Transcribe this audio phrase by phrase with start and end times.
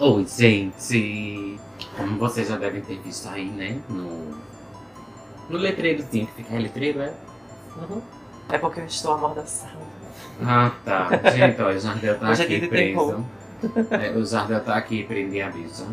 [0.00, 1.58] Oi, gente!
[1.96, 3.78] Como vocês já devem ter visto aí, né?
[3.88, 4.30] No,
[5.48, 6.56] no letreirozinho que fica.
[6.56, 7.12] Letreiro, é?
[7.76, 8.00] Uhum.
[8.48, 9.72] É porque eu estou amordaçada.
[10.42, 11.08] Ah, tá.
[11.30, 13.24] Gente, ó, o Jardel tá Hoje aqui preso.
[13.90, 15.84] É, o Jardel tá aqui, prendi a bicha.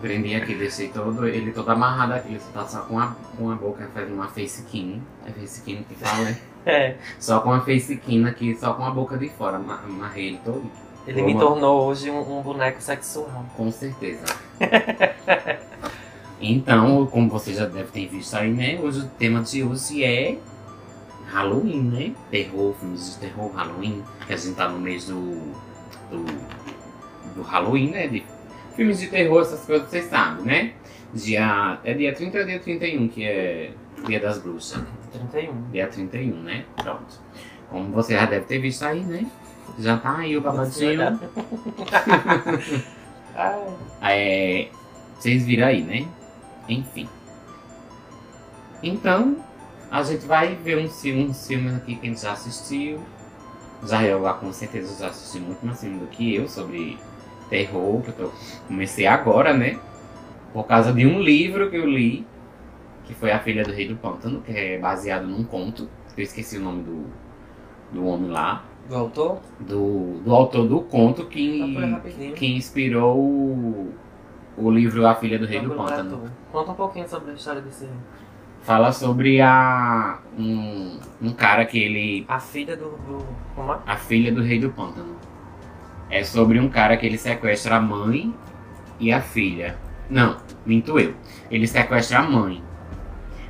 [0.00, 2.28] prendi aqui, deixei todo, ele todo amarrado aqui.
[2.34, 5.02] Ele tá só com a, com a boca fazendo uma face skin.
[5.26, 6.36] É face skin que fala, é?
[6.66, 9.56] É, Só com a face skin aqui, só com a boca de fora.
[9.56, 10.62] ama- Amarrei ele todo.
[11.06, 11.46] Ele me Boa.
[11.46, 13.46] tornou hoje um, um boneco sexual.
[13.56, 14.24] Com certeza.
[16.40, 18.78] então, como você já deve ter visto aí, né?
[18.82, 20.38] Hoje o tema de hoje é
[21.26, 22.14] Halloween, né?
[22.30, 24.02] Terror, filmes de terror, Halloween.
[24.26, 25.52] Que a gente tá no mês do,
[26.10, 26.24] do,
[27.34, 28.08] do Halloween, né?
[28.08, 28.24] De
[28.74, 30.72] filmes de terror, essas coisas vocês sabem, né?
[31.14, 33.70] Dia, é dia 30 ou dia 31 que é
[34.04, 34.82] Dia das Bruxas?
[35.12, 35.70] 31.
[35.70, 36.64] Dia 31, né?
[36.76, 37.20] Pronto.
[37.70, 39.26] Como você já deve ter visto aí, né?
[39.78, 41.20] Já aí o babadinho.
[44.00, 44.68] É,
[45.18, 46.08] vocês viram aí, né?
[46.68, 47.08] Enfim.
[48.82, 49.36] Então,
[49.90, 53.00] a gente vai ver uns filmes, uns filmes aqui que a gente já assistiu.
[53.84, 56.98] Já eu lá com certeza já assisti muito mais filme do que eu sobre
[57.50, 58.32] terror, que eu
[58.66, 59.78] comecei agora, né?
[60.52, 62.26] Por causa de um livro que eu li,
[63.04, 65.88] que foi A Filha do Rei do Pântano, que é baseado num conto.
[66.16, 67.06] Eu esqueci o nome do,
[67.92, 68.64] do homem lá.
[68.88, 69.40] Voltou?
[69.60, 73.94] Do, do autor do conto que que inspirou o,
[74.56, 76.30] o livro A Filha do Rei do Pântano.
[76.52, 77.88] Conta um pouquinho sobre a história desse.
[78.62, 82.24] Fala sobre a um, um cara que ele.
[82.28, 82.90] A filha do.
[82.90, 83.78] do como é?
[83.86, 85.16] A filha do Rei do Pântano.
[86.08, 88.34] É sobre um cara que ele sequestra a mãe
[88.98, 89.76] e a filha.
[90.08, 91.14] Não, minto eu.
[91.50, 92.62] Ele sequestra a mãe.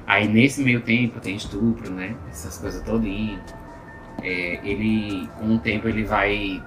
[0.06, 2.14] Aí nesse meio tempo tem estupro, né?
[2.28, 3.42] Essas coisas todinhas.
[4.22, 6.62] É, ele, com o tempo, ele vai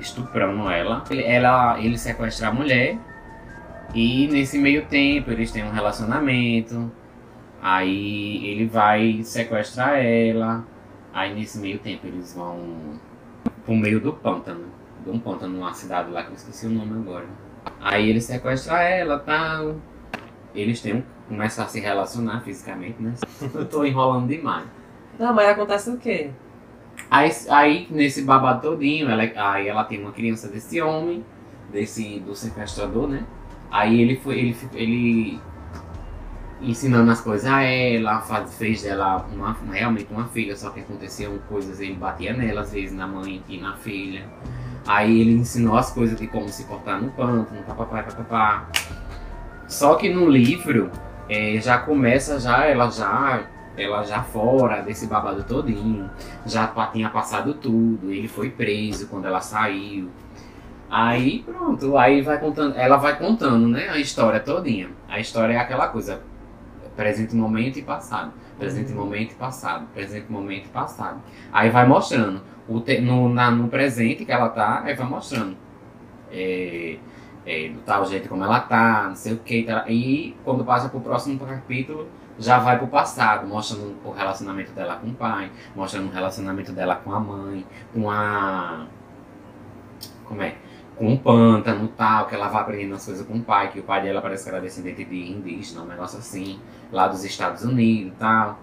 [0.00, 1.04] estuprando ela.
[1.10, 1.80] Ela.
[1.80, 2.98] ele sequestra a mulher.
[3.94, 6.90] E nesse meio tempo eles têm um relacionamento.
[7.60, 10.64] Aí ele vai sequestrar ela.
[11.12, 13.00] Aí nesse meio tempo eles vão
[13.64, 14.66] pro meio do pântano.
[15.04, 17.26] De um pântano numa cidade lá que eu esqueci o nome agora.
[17.80, 19.76] Aí ele sequestra ela tal.
[20.54, 23.12] Eles têm começam a se relacionar fisicamente, né?
[23.54, 24.66] Eu tô enrolando demais.
[25.18, 26.30] Não, mas acontece o quê?
[27.10, 31.24] Aí, aí nesse babado todinho, ela, aí ela tem uma criança desse homem,
[31.72, 33.24] desse do sequestrador, né?
[33.70, 35.40] Aí ele foi, ele, ele
[36.60, 41.38] ensinando as coisas a ela, faz, fez dela uma, realmente uma filha, só que aconteciam
[41.48, 44.26] coisas, ele batia nela às vezes, na mãe e na filha.
[44.86, 48.68] Aí ele ensinou as coisas de como se cortar no pântano, papapá, papapá.
[49.66, 50.90] Só que no livro,
[51.28, 53.42] eh, já começa já, ela já,
[53.78, 56.10] ela já fora desse babado todinho
[56.46, 60.08] já tinha passado tudo, ele foi preso quando ela saiu.
[60.90, 64.88] Aí pronto, aí vai contando, ela vai contando, né, a história todinha.
[65.08, 66.22] A história é aquela coisa,
[66.96, 71.20] presente momento e passado, presente momento e passado, presente momento e passado.
[71.52, 75.56] Aí vai mostrando o te- no, na- no presente que ela tá, aí vai mostrando.
[76.30, 76.96] É,
[77.46, 79.66] é, do tal jeito como ela tá, não sei o que.
[79.88, 82.06] E quando passa pro próximo capítulo,
[82.38, 86.96] já vai pro passado, mostrando o relacionamento dela com o pai, mostrando o relacionamento dela
[86.96, 88.86] com a mãe, com a.
[90.24, 90.54] Como é?
[90.96, 93.80] Com o pântano e tal, que ela vai aprendendo as coisas com o pai, que
[93.80, 96.60] o pai dela parece que era descendente de indígena, um negócio assim,
[96.92, 98.58] lá dos Estados Unidos e tal.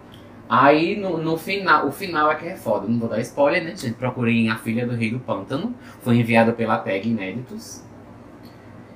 [0.47, 3.75] Aí no, no final, o final é que é foda, não vou dar spoiler, né,
[3.75, 3.96] gente?
[3.96, 7.84] Procurem A Filha do Rei do Pântano, foi enviada pela tag Inéditos.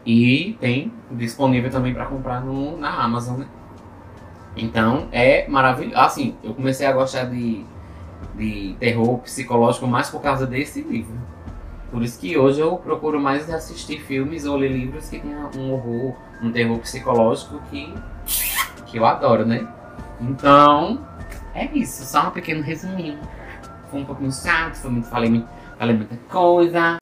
[0.05, 3.47] E tem disponível também para comprar no, na Amazon, né?
[4.55, 5.97] Então é maravilhoso.
[5.97, 7.63] Assim, eu comecei a gostar de,
[8.35, 11.17] de terror psicológico mais por causa desse livro.
[11.91, 15.73] Por isso que hoje eu procuro mais assistir filmes ou ler livros que tenham um
[15.73, 17.91] horror, um terror psicológico que,
[18.85, 19.67] que eu adoro, né?
[20.21, 20.99] Então,
[21.55, 23.17] é isso, só um pequeno resuminho.
[23.89, 25.43] Foi um pouquinho chato, foi muito, falei,
[25.79, 26.97] falei muita coisa.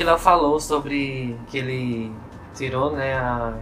[0.00, 2.10] Que Léo falou sobre que ele
[2.54, 3.52] tirou, né, a...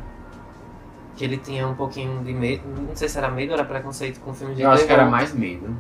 [1.17, 4.21] Que ele tinha um pouquinho de medo, não sei se era medo ou era preconceito
[4.21, 4.75] com filmes de Eu terror.
[4.79, 5.77] acho que era mais medo.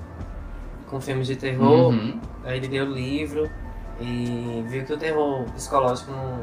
[0.90, 2.20] Com filmes de terror, Uhum.
[2.44, 3.48] aí ele leu o livro
[4.00, 6.40] e viu que o terror psicológico não,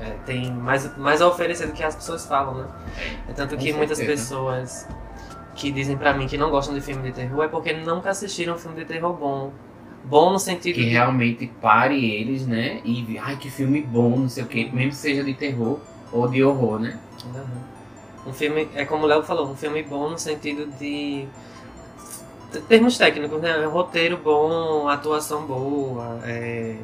[0.00, 2.66] é, tem mais, mais a oferecer do que as pessoas falam, né?
[3.28, 4.88] É tanto Com que muitas pessoas
[5.54, 8.54] que dizem pra mim que não gostam de filme de terror é porque nunca assistiram
[8.54, 9.52] um filme de terror bom.
[10.04, 12.80] Bom no sentido Que de realmente pare eles, né?
[12.84, 15.78] E ai que filme bom, não sei o que, mesmo que seja de terror
[16.12, 16.98] ou de horror, né?
[17.24, 18.30] Uhum.
[18.30, 21.26] Um filme, é como o Léo falou, um filme bom no sentido de
[22.68, 23.64] termos técnicos, né?
[23.64, 26.76] Roteiro bom, atuação boa, é,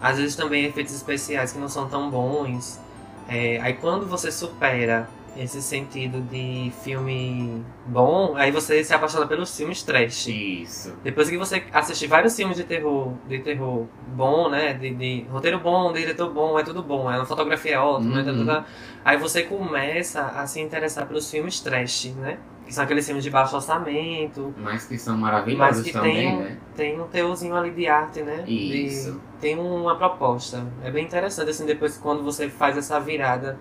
[0.00, 2.80] às vezes também efeitos especiais que não são tão bons.
[3.28, 5.08] É, aí quando você supera
[5.38, 10.28] esse sentido de filme bom, aí você se apaixona pelos filmes trash.
[10.28, 10.94] Isso.
[11.02, 14.74] Depois que você assiste vários filmes de terror, de terror bom, né?
[14.74, 18.24] De, de roteiro bom, de diretor bom, é tudo bom, é, a fotografia ótima, Uhum.
[18.24, 18.66] tá, tá, tá.
[19.04, 22.38] aí você começa a se interessar pelos filmes trash, né?
[22.64, 26.36] Que são aqueles filmes de baixo orçamento, Mas que são mas maravilhosos que também, tem,
[26.38, 26.56] né?
[26.74, 28.42] tem um teorzinho ali de arte, né?
[28.42, 28.52] De-
[28.86, 29.20] Isso.
[29.40, 30.66] tem uma proposta.
[30.82, 33.56] É bem interessante, assim, depois quando você faz essa virada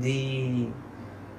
[0.00, 0.68] de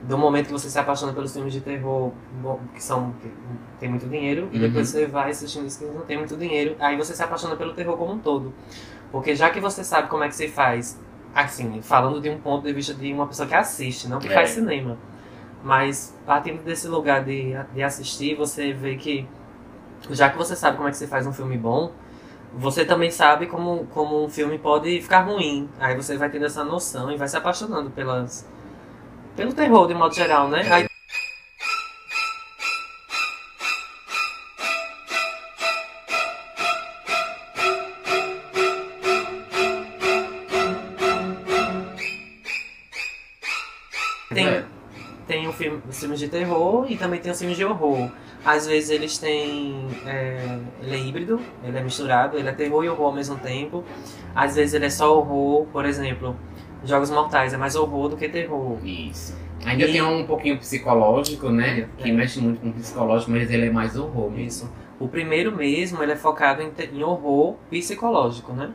[0.04, 2.12] do momento que você se apaixona pelos filmes de terror
[2.42, 3.32] bom, que são que
[3.80, 4.62] tem muito dinheiro e Uhum.
[4.62, 7.74] depois você vai assistindo os que não tem muito dinheiro aí você se apaixona pelo
[7.74, 8.54] terror como um todo
[9.12, 11.00] porque já que você sabe como é que se faz
[11.34, 14.34] assim falando de um ponto de vista de uma pessoa que assiste não que É.
[14.34, 14.98] faz cinema
[15.64, 19.28] mas partindo desse lugar de, de assistir você vê que
[20.12, 21.92] já que você sabe como é que se faz um filme bom
[22.54, 25.70] você também sabe como, como um filme pode ficar ruim.
[25.80, 28.48] Aí você vai tendo essa noção e vai se apaixonando pelas,
[29.38, 30.62] pelo terror de modo geral, né?
[30.70, 30.88] Aí,
[44.34, 44.66] tem, É.
[45.28, 48.10] tem o filme, os filmes de terror e também tem os filmes de horror.
[48.46, 49.88] Às vezes eles têm.
[50.06, 53.84] é, ele é híbrido, ele é misturado, ele é terror e horror ao mesmo tempo.
[54.36, 56.36] Às vezes ele é só horror, por exemplo,
[56.84, 58.78] Jogos Mortais é mais horror do que terror.
[58.86, 59.36] Isso.
[59.66, 61.88] Ainda E- tem um pouquinho psicológico, né?
[61.98, 64.46] É, Que mexe muito com o psicológico, mas ele é mais horror mesmo.
[64.48, 64.74] Isso.
[65.00, 68.72] O primeiro mesmo, ele é focado em, em horror psicológico, né?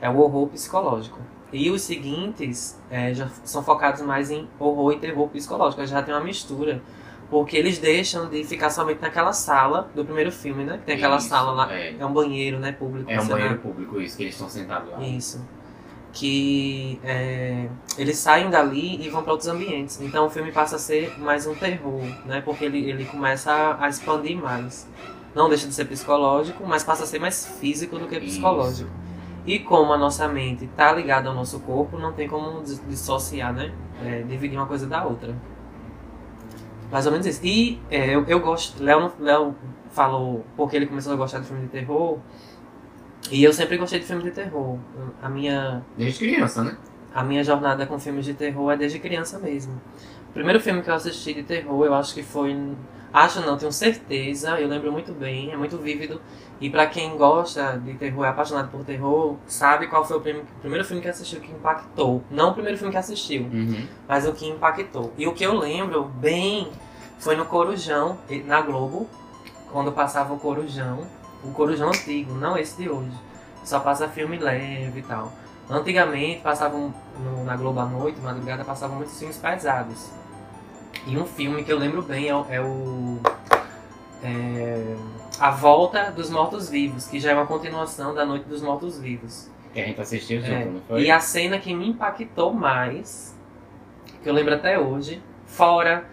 [0.00, 1.18] É o horror psicológico.
[1.52, 5.84] E os seguintes é, já são focados mais em horror e terror psicológico.
[5.86, 6.82] Já tem uma mistura.
[7.30, 10.78] Porque eles deixam de ficar somente naquela sala do primeiro filme, né?
[10.78, 11.72] Que tem aquela Isso, sala lá.
[11.72, 12.70] É, É um banheiro, né?
[12.70, 13.10] Público.
[13.10, 15.00] é um banheiro público, isso, que eles estão sentados lá.
[15.00, 15.44] Isso.
[16.18, 17.68] Que é,
[17.98, 20.00] eles saem dali e vão para outros ambientes.
[20.00, 22.40] Então o filme passa a ser mais um terror, né?
[22.40, 24.88] Porque ele, ele começa a, a expandir mais.
[25.34, 28.28] Não deixa de ser psicológico, mas passa a ser mais físico do que Isso.
[28.28, 28.90] psicológico.
[29.44, 33.52] E como a nossa mente está ligada ao nosso corpo, não tem como dis- dissociar,
[33.52, 33.74] né?
[34.02, 35.34] É, dividir uma coisa da outra.
[36.90, 37.40] Mais ou menos isso.
[37.44, 38.82] E é, eu, eu gosto.
[38.82, 39.54] Léo, Léo
[39.90, 42.18] falou porque ele começou a gostar de filme de terror.
[43.30, 44.78] E eu sempre gostei de filme de terror.
[45.22, 46.76] A minha, Desde criança, né?
[47.14, 49.80] a minha jornada com filmes de terror é desde criança mesmo.
[50.30, 52.54] O primeiro filme que eu assisti de terror, eu acho que foi.
[53.12, 56.20] Acho não, tenho certeza, eu lembro muito bem, é muito vívido.
[56.60, 60.42] E pra quem gosta de terror, é apaixonado por terror, sabe qual foi o prim-
[60.60, 62.22] primeiro filme que assistiu que impactou.
[62.30, 63.86] Não o primeiro filme que assistiu, Uhum.
[64.06, 65.12] mas o que impactou.
[65.16, 66.68] E o que eu lembro bem
[67.18, 69.08] foi no Corujão, na Globo,
[69.72, 71.06] quando passava o Corujão.
[71.44, 73.16] O Corujão antigo, não esse de hoje.
[73.64, 75.32] Só passa filme leve e tal.
[75.68, 80.10] Antigamente passavam no- na Globo à noite, madrugada, passavam muitos filmes pesados.
[81.06, 83.18] E um filme que eu lembro bem é, o- é o.
[84.22, 84.96] é,
[85.38, 89.50] a Volta dos Mortos-Vivos, que já é uma continuação da Noite dos Mortos-Vivos.
[89.72, 91.02] Que a gente assistiu junto, É, não foi?
[91.02, 93.36] E a cena que me impactou mais,
[94.22, 96.06] que eu lembro até hoje, fora,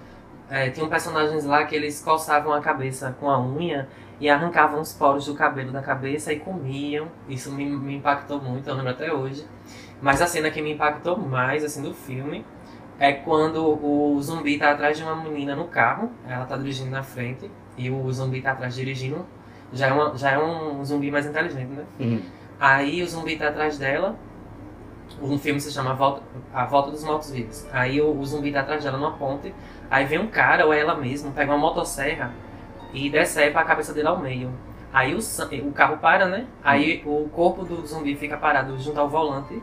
[0.49, 3.87] é, tinham personagens lá que eles coçavam a cabeça com a unha
[4.19, 7.07] e arrancavam os poros do cabelo da cabeça e comiam.
[7.27, 9.45] Isso me, me impactou muito, eu lembro até hoje.
[10.01, 12.45] Mas a cena que me impactou mais, assim, do filme,
[12.99, 17.03] é quando o zumbi tá atrás de uma menina no carro, ela tá dirigindo na
[17.03, 19.25] frente, e o zumbi tá atrás dirigindo.
[19.71, 21.83] Já é, uma, já é um zumbi mais inteligente, né?
[21.99, 22.21] Uhum.
[22.59, 24.15] Aí o zumbi tá atrás dela.
[25.21, 26.21] Um filme se chama A Volta,
[26.53, 27.67] a Volta dos Mortos Vivos.
[27.71, 29.53] Aí o, o zumbi tá atrás dela numa ponte.
[29.89, 32.31] Aí vem um cara, ou é ela mesma, pega uma motosserra
[32.93, 34.51] e decepa a cabeça dele ao meio.
[34.93, 35.19] Aí o,
[35.67, 36.45] o carro para, né?
[36.63, 39.59] Aí o corpo do zumbi fica parado junto ao volante.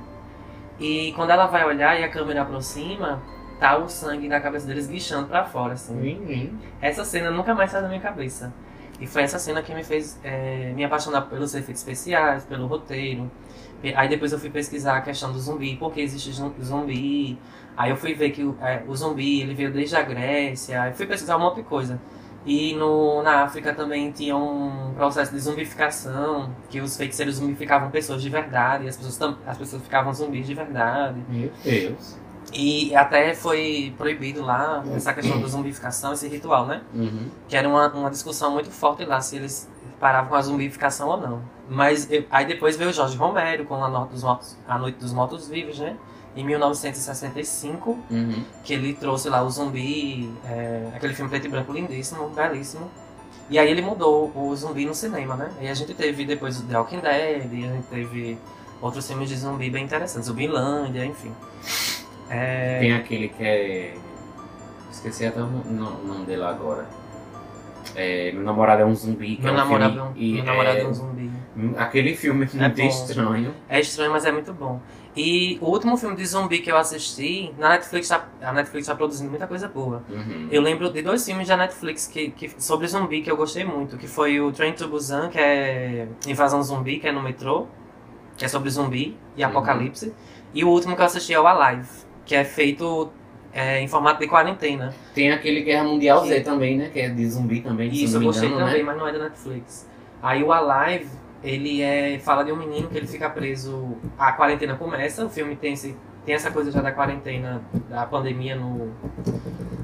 [0.79, 3.23] E quando ela vai olhar e a câmera aproxima,
[3.61, 5.95] tá o sangue da cabeça deles guichando pra fora, assim.
[6.19, 6.59] Uhum.
[6.81, 8.53] Essa cena nunca mais sai da minha cabeça.
[9.01, 13.31] E foi essa cena que me fez é, me apaixonar pelos efeitos especiais, pelo roteiro.
[13.95, 17.39] Aí depois eu fui pesquisar a questão do zumbi, por que existe zum- zumbi.
[17.77, 20.83] Aí eu fui ver que o, é, o zumbi ele veio desde a Grécia.
[20.83, 21.99] Aí fui pesquisar um monte de coisa.
[22.47, 28.23] E no, na África também tinha um processo de zumbificação, que os feiticeiros zumbificavam pessoas
[28.23, 31.21] de verdade, e as pessoas, tam- as pessoas ficavam zumbis de verdade.
[31.29, 32.17] Meu Deus.
[32.53, 36.81] E até foi proibido lá essa questão da zumbificação, esse ritual, né?
[36.95, 37.29] Uhum.
[37.49, 39.69] que era uma, uma discussão muito forte lá, se eles
[40.01, 41.43] paravam com a zumbificação ou não.
[41.69, 44.97] Mas eu- aí depois veio o Jorge Romero com a Noite dos Mortos, a Noite
[44.99, 45.97] dos Mortos Vivos, né?
[46.37, 48.45] Em 1965, Uhum.
[48.65, 52.91] que ele trouxe lá o zumbi, é, aquele filme preto e branco lindíssimo, belíssimo.
[53.49, 55.51] E aí ele mudou o zumbi no cinema, né?
[55.61, 58.39] E a gente teve depois o The Walking Dead, e a gente teve
[58.81, 61.33] outros filmes de zumbi bem interessantes, Zumbilândia, enfim.
[62.29, 63.95] É, Tem aquele que é.
[64.91, 66.87] Esqueci até o no- o nome dele agora.
[67.97, 69.35] É, meu namorado é um zumbi.
[69.37, 71.31] que meu é um namorado, filme- é meu namorado é- é um zumbi.
[71.77, 73.55] Aquele filme É muito estranho.
[73.69, 74.81] É estranho, mas é muito bom.
[75.17, 78.95] E o último filme de zumbi que eu assisti, na Netflix, tá- a Netflix tá
[78.95, 80.05] produzindo muita coisa boa.
[80.09, 80.49] Uhum.
[80.53, 83.97] Eu lembro de dois filmes da Netflix que, que, sobre zumbi que eu gostei muito,
[83.97, 87.67] que foi o Train to Busan, que é Invasão Zumbi, que é no metrô,
[88.37, 89.51] que é sobre zumbi e Uhum.
[89.51, 90.15] apocalipse.
[90.55, 91.89] E o último que eu assisti é o Alive,
[92.25, 93.11] que é feito
[93.53, 94.95] é, em formato de quarentena.
[95.13, 96.89] Tem aquele Guerra Mundial Que- Z também, né?
[96.93, 98.85] Que é de zumbi também, Isso, eu gostei engano, também, né?
[98.85, 99.89] mas não é da Netflix.
[100.23, 101.11] Aí o Alive,
[101.43, 103.97] ele é, fala de um menino que ele fica preso.
[104.19, 108.57] A quarentena começa, o filme tem, esse, tem essa coisa já da quarentena, da pandemia
[108.57, 108.93] no,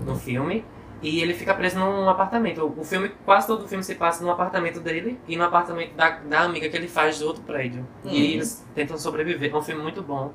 [0.04, 0.64] no filme.
[1.02, 2.74] E ele fica preso num apartamento.
[2.76, 6.10] O filme, quase todo o filme se passa no apartamento dele e no apartamento da,
[6.10, 7.86] da amiga que ele faz do outro prédio.
[8.04, 8.10] Hum.
[8.10, 9.52] E eles tentam sobreviver.
[9.52, 10.32] É um filme muito bom.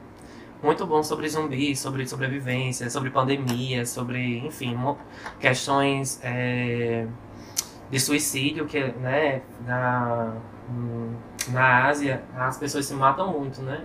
[0.61, 4.77] Muito bom sobre zumbis, sobre sobrevivência, sobre pandemia, sobre, enfim,
[5.39, 7.07] questões é,
[7.89, 10.35] de suicídio, que, né, na,
[11.49, 13.83] na Ásia as pessoas se matam muito, né?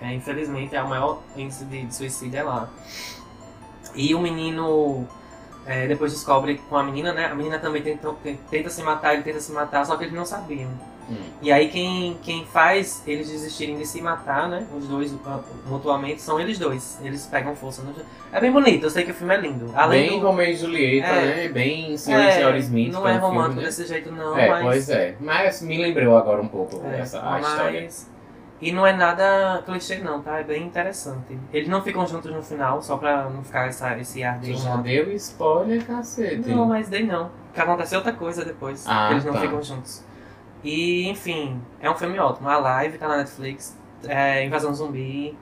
[0.00, 2.68] É, infelizmente, é o maior índice de, de suicídio é lá.
[3.94, 5.06] E o menino
[5.64, 7.26] é, depois descobre com a menina, né?
[7.26, 8.14] A menina também tenta,
[8.50, 10.70] tenta se matar, ele tenta se matar, só que eles não sabiam.
[11.08, 11.14] Hum.
[11.40, 14.66] E aí quem, quem faz eles desistirem de se matar, né?
[14.76, 15.14] Os dois
[15.66, 16.98] mutuamente são eles dois.
[17.02, 17.82] Eles pegam força.
[17.82, 17.94] No...
[18.32, 19.70] É bem bonito, eu sei que o filme é lindo.
[19.74, 20.26] Além Bem do...
[20.26, 21.36] Romeo e Julieta, É.
[21.44, 21.48] né?
[21.48, 22.92] Bem Senhor e É, Senhora Smith.
[22.92, 23.66] Não é um filme, romântico né?
[23.66, 24.62] desse jeito, não, É, mas.
[24.64, 25.14] pois é.
[25.20, 27.88] Mas me lembrou agora um pouco É, essa a mas- história.
[28.58, 30.38] E não é nada clichê não, tá?
[30.40, 31.38] É bem interessante.
[31.52, 34.54] Eles não ficam juntos no final, só pra não ficar essa, esse ar de...
[34.56, 36.48] Já deu spoiler, cacete.
[36.48, 37.30] Não, mas dei não.
[37.48, 38.82] Porque acontece outra coisa depois.
[38.88, 39.40] Ah, eles não tá.
[39.42, 40.02] ficam juntos.
[40.66, 42.48] E, enfim, é um filme ótimo.
[42.48, 43.78] A Live tá na Netflix.
[44.04, 45.38] É, Invasão Zumbi.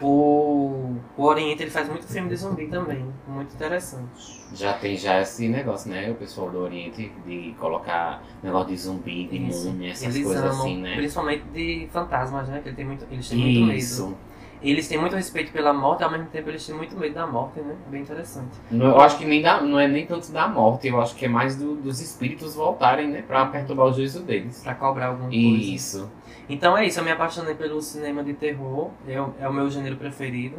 [0.00, 3.06] O, o Oriente ele faz muito filme de zumbi também.
[3.28, 4.42] Muito interessante.
[4.52, 6.10] Já tem já esse negócio, né?
[6.10, 10.60] O pessoal do Oriente de colocar negócio de zumbi, de múmia, essas Eles coisas amam,
[10.60, 10.96] assim, né?
[10.96, 12.60] principalmente de fantasmas, né?
[12.60, 14.16] Que ele tem muito, eles têm muito medo.
[14.64, 14.72] Isso.
[14.72, 17.60] Eles têm muito respeito pela morte, ao mesmo tempo eles têm muito medo da morte,
[17.60, 17.74] né?
[17.88, 18.50] Bem interessante.
[18.70, 21.24] Não- Eu acho que nem da, não é nem tanto da morte, eu acho que
[21.26, 23.22] é mais do- dos espíritos voltarem, né?
[23.22, 24.62] Pra perturbar o juízo deles.
[24.62, 25.40] Pra cobrar alguma coisa.
[25.40, 26.10] Isso.
[26.48, 29.68] Então é isso, eu me apaixonei pelo cinema de terror, é, o- é o meu
[29.70, 30.56] gênero preferido.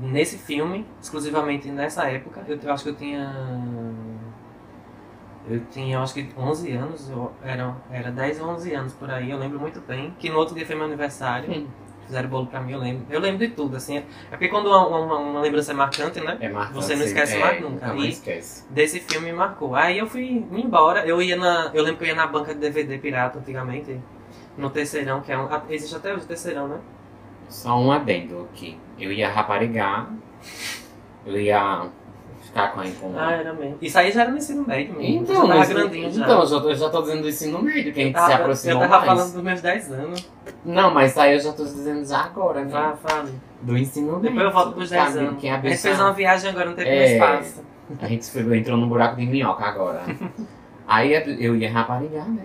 [0.00, 3.30] Nesse filme, exclusivamente nessa época, eu, eu acho que eu tinha.
[5.46, 9.30] Eu tinha, acho que 11 anos, eu, era, era 10 ou 11 anos por aí,
[9.30, 10.14] eu lembro muito bem.
[10.18, 11.66] Que no outro dia foi meu aniversário, Hum.
[12.06, 13.06] Fizeram bolo pra mim, eu lembro.
[13.10, 13.98] Eu lembro de tudo, assim.
[13.98, 16.36] É porque quando uma, uma, uma lembrança é marcante, né?
[16.40, 16.74] É marcante.
[16.74, 17.94] Você não esquece é, mais nunca.
[17.94, 18.64] E- esquece.
[18.70, 19.74] Desse filme me marcou.
[19.74, 21.70] Aí eu fui embora, eu ia na.
[21.74, 24.00] Eu lembro que eu ia na banca de DVD pirata antigamente.
[24.56, 25.48] No terceirão, que é um.
[25.68, 26.78] Existe até hoje o terceirão, né?
[27.48, 28.78] Só um adendo aqui.
[28.98, 30.08] Eu ia raparigar,
[31.26, 31.88] eu ia
[32.54, 33.18] ficar com a com...
[33.18, 33.76] Ah, era mesmo.
[33.82, 35.22] Isso aí já era no ensino médio, mesmo.
[35.22, 36.22] Então, já grandinho já.
[36.22, 38.14] então eu, já, tô- eu já tô dizendo do ensino médio, que a eu gente
[38.14, 39.18] tava, se aproximou eu tava mais.
[39.18, 40.30] falando dos meus 10 anos.
[40.64, 42.70] Não, mas aí eu já tô dizendo já agora, né?
[42.70, 43.32] Vá, fale.
[43.60, 44.22] Do ensino médio.
[44.22, 45.40] Depois eu volto pros 10 Sabe, anos.
[45.40, 47.18] Quem a gente fez uma viagem agora, não teve É.
[47.18, 47.66] mais espaço.
[48.00, 50.00] A gente foi, entrou num buraco de minhoca agora.
[50.86, 51.12] aí
[51.44, 52.44] eu ia raparigar, né?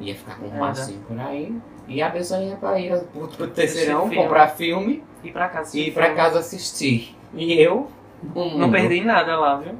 [0.00, 1.56] Ia ficar com um romancinho por aí.
[1.86, 2.98] E a pessoa ia pra ir
[3.36, 5.76] pro, terceirão, comprar filme E pra casa.
[5.76, 6.16] e ir assistir pra filme.
[6.16, 7.16] casa assistir.
[7.34, 7.88] E eu,
[8.34, 9.74] Não perdi nada lá, viu?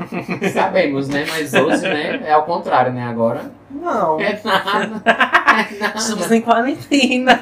[0.52, 1.26] Sabemos, né?
[1.28, 2.22] Mas hoje, né?
[2.24, 3.04] É ao contrário, né?
[3.04, 3.50] Agora.
[3.70, 4.20] Não.
[4.20, 5.02] É nada.
[5.06, 6.36] É Estamos nada.
[6.36, 7.40] em quarentena.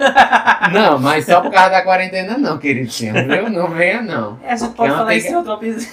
[0.72, 3.48] Não, mas só por causa da quarentena não, queridinho, viu?
[3.48, 4.38] Não venha, não.
[4.42, 5.88] É, a gente pode não falar isso em outro episódio.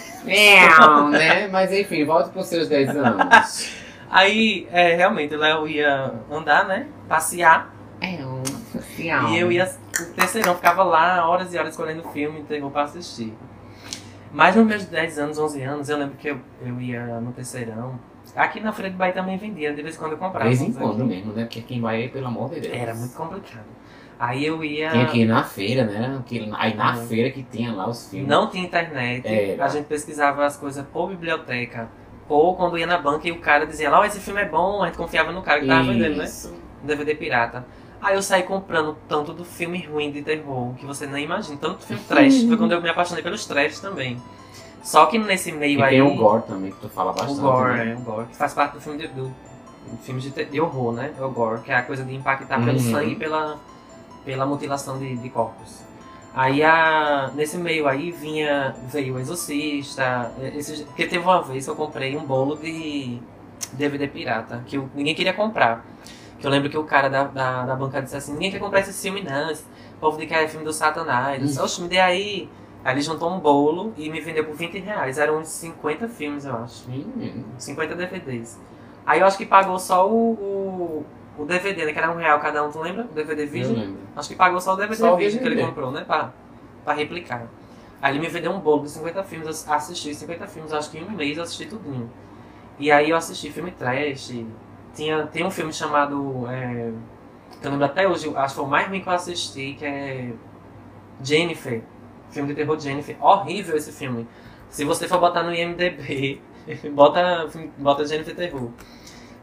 [0.80, 1.48] Não, né?
[1.50, 3.86] Mas enfim, volte pros seus 10 anos.
[4.10, 6.88] Aí, é, realmente, lá eu ia andar, né?
[7.08, 7.74] Passear.
[8.02, 8.42] É um.
[8.98, 9.70] E eu ia.
[10.00, 13.34] O terceirão ficava lá horas e horas escolhendo filme e terror pra assistir.
[14.36, 17.98] Mas nos meus 10 anos, 11 anos, eu lembro que eu, eu ia no terceirão.
[18.36, 20.46] Aqui na Feira do Bahia também vendia, de vez em quando eu De comprava.
[20.48, 21.16] vez em quando aqui.
[21.16, 21.44] mesmo, né?
[21.44, 22.74] Porque quem vai aí, pelo amor de Deus.
[22.76, 23.64] Era muito complicado.
[24.20, 24.90] Aí eu ia.
[24.90, 26.22] Tinha que ir na feira, né?
[26.58, 27.06] Aí na Uhum.
[27.08, 28.28] feira que tinha lá os filmes.
[28.28, 29.28] Não tinha internet.
[29.28, 29.66] Era.
[29.66, 31.88] A gente pesquisava as coisas por biblioteca.
[32.28, 34.82] Ou quando ia na banca e o cara dizia lá, ó, esse filme é bom,
[34.82, 36.26] a gente confiava no cara que tava vendendo, né?
[36.84, 37.66] DVD pirata.
[38.06, 41.58] Aí eu saí comprando tanto do filme ruim de terror que você nem imagina.
[41.60, 42.44] Tanto filme trash.
[42.44, 44.22] Foi quando eu me apaixonei pelos trash também.
[44.84, 45.90] Só que nesse meio E aí.
[45.90, 47.40] tem o Gore também, que tu fala o bastante.
[47.40, 47.92] gore, né?
[47.94, 50.94] é, o gore, que faz parte do filme de, do, do filme de, de horror,
[50.94, 51.12] né?
[51.20, 52.92] É o gore, que é a coisa de impactar pelo Uhum.
[52.92, 53.58] sangue e pela,
[54.24, 55.82] pela mutilação de, de corpos.
[56.36, 61.72] Aí a, nesse meio aí vinha, veio o Exorcista, esse, porque teve uma vez que
[61.72, 63.18] eu comprei um bolo de
[63.74, 65.84] DVD pirata, que eu, ninguém queria comprar.
[66.40, 68.82] Que eu lembro que o cara da, da, da bancada disse assim, ninguém quer comprar
[68.82, 69.64] esse filme não, esse
[70.00, 71.40] povo de que é filme do satanás.
[71.40, 72.50] Eu disse, Oxe, me dê aí.
[72.84, 75.18] Aí ele juntou um bolo e me vendeu por 20 reais.
[75.18, 76.88] Eram uns 50 filmes, eu acho.
[76.90, 78.60] Hum, 50 DVDs.
[79.06, 81.06] Aí eu acho que pagou só o, o,
[81.38, 81.94] o DVD, né?
[81.94, 83.06] Que era um real cada um, tu lembra?
[83.06, 83.76] O DVD eu Vision?
[83.76, 83.98] lembro.
[84.16, 86.04] Acho que pagou só o DVD Só que ele comprou, né?
[86.06, 86.32] Pra,
[86.84, 87.48] pra replicar.
[88.02, 91.00] Aí ele me vendeu um bolo de 50 filmes, eu assisti 50 filmes, acho que
[91.00, 92.10] em um mês eu assisti tudinho.
[92.78, 94.46] E aí eu assisti filme trash.
[94.96, 96.46] Tinha, tem um filme chamado.
[96.50, 96.92] é,
[97.62, 99.86] que eu lembro até hoje, acho que foi o mais ruim que eu assisti, que
[99.86, 100.32] é.
[101.24, 101.82] Jennifer.
[102.32, 103.16] Filme de terror Jennifer.
[103.24, 104.28] Horrível esse filme.
[104.70, 106.42] Se você for botar no IMDB,
[106.94, 107.48] bota,
[107.78, 108.70] bota Jennifer Terror.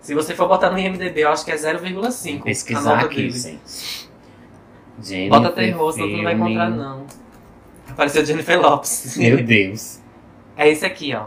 [0.01, 2.41] Se você for botar no IMDB, eu acho que é 0,5.
[2.41, 3.31] a Pesquisar aqui, dele.
[3.31, 4.11] gente.
[5.01, 7.07] Jennifer Bota terror, senão tu não vai encontrar, não.
[7.89, 9.17] Apareceu Jennifer Lopes.
[9.17, 10.01] Meu Deus.
[10.57, 11.27] É esse aqui, ó.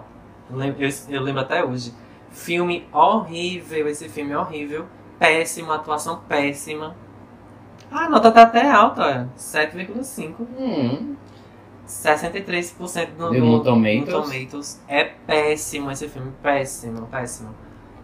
[0.51, 1.93] Eu lem- Eu, eu lembro até hoje.
[2.35, 4.85] Filme horrível, esse filme é horrível.
[5.17, 6.93] Péssimo, atuação péssima.
[7.89, 9.29] Ah, a nota tá até alta, olha.
[9.37, 10.35] 7,5.
[10.59, 11.15] Hum.
[11.87, 13.99] 63% no, De- no, no Tomatoes?
[13.99, 14.81] no Tomatoes.
[14.87, 17.55] É péssimo esse filme, péssimo, péssimo.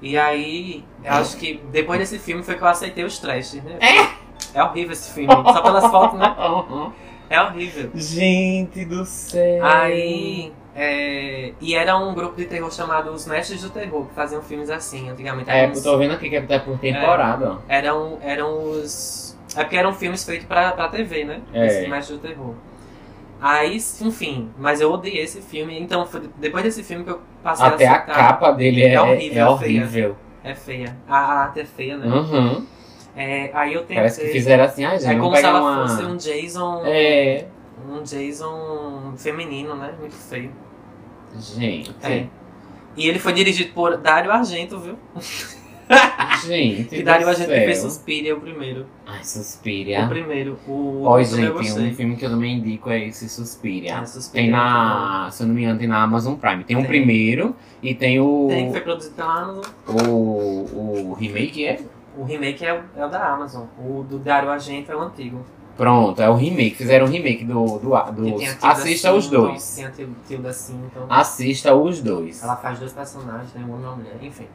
[0.02, 3.78] E aí, eu acho que depois desse filme foi que eu aceitei os trash, né?
[3.82, 4.58] É?
[4.58, 6.36] É horrível esse filme, só pelas fotos, né?
[7.30, 7.90] É horrível.
[7.96, 9.64] Gente do céu.
[9.66, 10.52] Aí.
[10.76, 14.70] É, e era um grupo de terror chamado Os Mestres do Terror, que faziam filmes
[14.70, 15.50] assim, antigamente.
[15.50, 17.58] É, Eram, eu uns- tô vendo aqui que é até por temporada, ó.
[17.68, 19.38] eram, eram os.
[19.56, 21.42] É porque eram filmes feitos pra, pra TV, né?
[21.54, 21.66] É.
[21.68, 22.54] Esses Mestres do Terror.
[23.42, 27.66] Aí, enfim, mas eu odiei esse filme, então foi depois desse filme que eu passei
[27.66, 28.16] Até a a aceitar.
[28.16, 30.16] capa dele é, É é horrível, horrível.
[30.44, 30.96] É feia.
[31.08, 32.06] A a arte é feia, né?
[32.08, 32.66] Uhum.
[33.16, 33.96] É, aí eu tentei.
[33.98, 35.88] Parece que fizeram assim, ah, gente, É como se ela uma...
[35.88, 36.84] fosse um Jason.
[36.86, 37.46] É,
[37.90, 39.94] Um Jason feminino, né?
[40.00, 40.52] Muito feio.
[41.38, 41.94] gente.
[42.04, 42.26] É.
[42.98, 44.98] E ele foi dirigido por Dario Argento, viu?
[46.46, 48.86] Gente do Dario Argento fez Suspiria, o primeiro.
[49.06, 50.08] Ai, O Suspiria.
[50.08, 50.58] primeiro.
[50.68, 53.94] O Ó, gente, um filme que eu também indico é esse Suspiria.
[53.96, 56.64] É, Suspiria, Tem na, se eu não me engano, tem na Amazon Prime.
[56.64, 56.88] Tem o Tem.
[56.88, 59.64] primeiro e tem o, Tem, que foi produzido pela Amazon.
[59.88, 61.80] o, o remake, é?
[62.18, 63.66] O remake é, o- é o da Amazon.
[63.78, 65.46] O do Dario Argento é o antigo.
[65.82, 66.76] Pronto, é o remake.
[66.76, 67.96] Fizeram o remake do, do,
[68.62, 69.76] Assista os Swinton, dois.
[69.76, 71.08] Tem a Til- Tilda Swinton.
[71.10, 72.44] Assista os dois.
[72.44, 73.66] Ela faz dois personagens, né?
[73.68, 74.48] Um homem e uma mulher, enfim.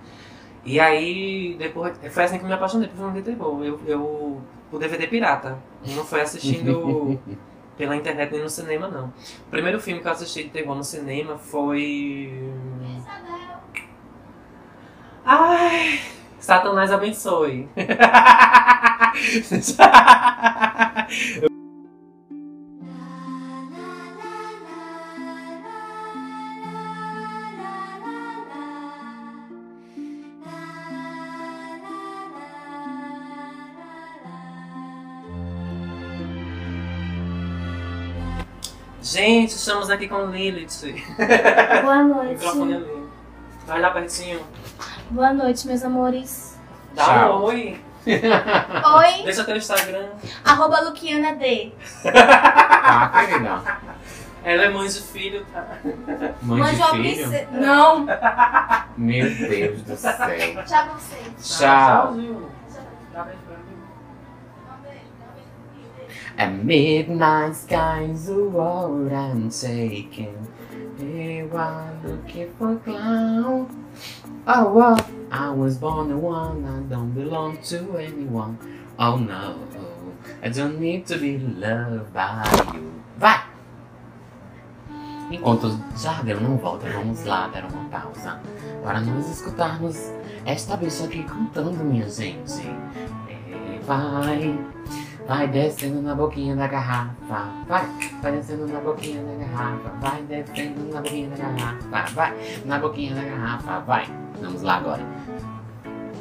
[0.65, 3.65] E aí, depois, foi assim que eu me apaixonei por filme de terror.
[3.65, 5.59] Eu, eu, o DVD pirata.
[5.97, 7.19] Não foi assistindo
[7.77, 9.07] pela internet nem no cinema, não.
[9.09, 12.53] O primeiro filme que eu assisti de terror no cinema foi.
[15.25, 15.99] Ai!
[16.39, 17.69] Satanás abençoe.
[39.03, 40.95] Gente, estamos aqui com Lilith.
[41.83, 42.33] Boa O noite.
[42.35, 43.07] microfone ali.
[43.67, 44.41] Vai lá pertinho.
[45.11, 46.59] Boa noite, meus amores.
[46.95, 47.41] Dá Tchau.
[47.41, 47.81] um oi.
[48.07, 50.07] Oi, Deixa teu Instagram.
[50.45, 51.73] arroba Luquiana D.
[52.03, 53.63] Tá, querida.
[54.45, 55.67] Ela é mãe de filho, tá?
[56.43, 57.03] Mãe Mande de uma filho.
[57.03, 57.49] princesa.
[57.51, 58.07] Não.
[58.97, 60.13] Meu Deus do céu.
[60.13, 61.59] Tchau pra vocês.
[61.59, 62.07] Tchau.
[62.07, 62.49] Tchauzinho.
[63.13, 63.77] Dá beijo pra mim.
[66.39, 70.37] A midnight sky's the road I'm taking.
[72.05, 73.67] Looking for clown.
[74.47, 74.97] Oh, well,
[75.37, 78.57] I was born the one, I don't belong to anyone.
[78.99, 79.59] Oh no,
[80.43, 82.91] I don't need to be loved by you.
[83.19, 83.41] Vai!
[85.31, 88.41] Enquanto Jardel não volta, vamos lá dar uma pausa
[88.83, 90.11] para nós escutarmos
[90.47, 92.67] esta bicha aqui cantando, minha gente.
[93.29, 94.59] É, vai,
[95.29, 97.87] vai descendo na boquinha da garrafa, vai,
[98.23, 103.15] vai descendo na boquinha da garrafa, vai descendo na boquinha da garrafa, vai, na boquinha
[103.15, 104.07] da garrafa, vai.
[104.41, 105.03] Vamos lá agora.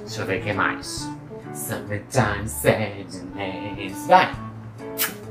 [0.06, 1.10] Deixa eu ver o que mais.
[1.54, 3.26] Summertime sadness,
[4.08, 4.32] vai.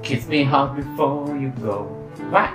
[0.03, 2.53] Kiss me hard before you go, vai.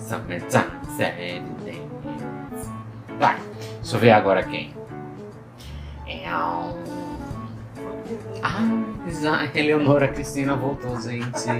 [0.00, 1.82] Summertime sadness,
[3.18, 3.36] vai.
[3.80, 4.74] Deixa eu ver agora quem.
[6.06, 6.88] É um...
[8.42, 11.26] Ah, Eleonora Cristina voltou, gente.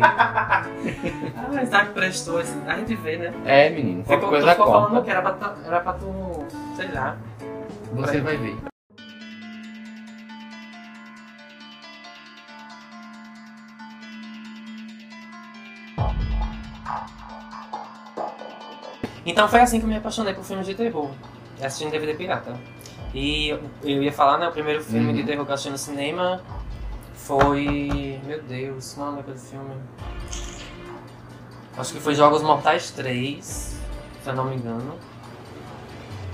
[1.36, 2.38] Ah, mas tá que prestou.
[2.66, 3.32] A gente vê, né?
[3.44, 6.44] É, menino, Ficou, qualquer coisa ficou falando que era pra, tu- era pra tu.
[6.76, 7.16] sei lá.
[7.94, 8.56] Você vai ver.
[19.30, 21.10] Então foi assim que eu me apaixonei por filmes de terror,
[21.62, 22.56] assistindo DVD pirata.
[23.12, 25.14] E eu- eu ia falar, né, o primeiro filme Uhum.
[25.14, 26.40] de terror que eu assisti no cinema
[27.14, 28.18] foi...
[28.24, 29.74] Meu Deus, qual é o nome daquele filme?
[31.76, 33.44] Acho que foi Jogos Mortais 3,
[34.22, 34.94] se eu não me engano.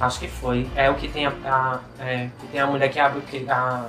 [0.00, 0.68] Acho que foi.
[0.74, 3.48] É o que tem a, a- é, que tem a mulher que abre o que.
[3.48, 3.86] A,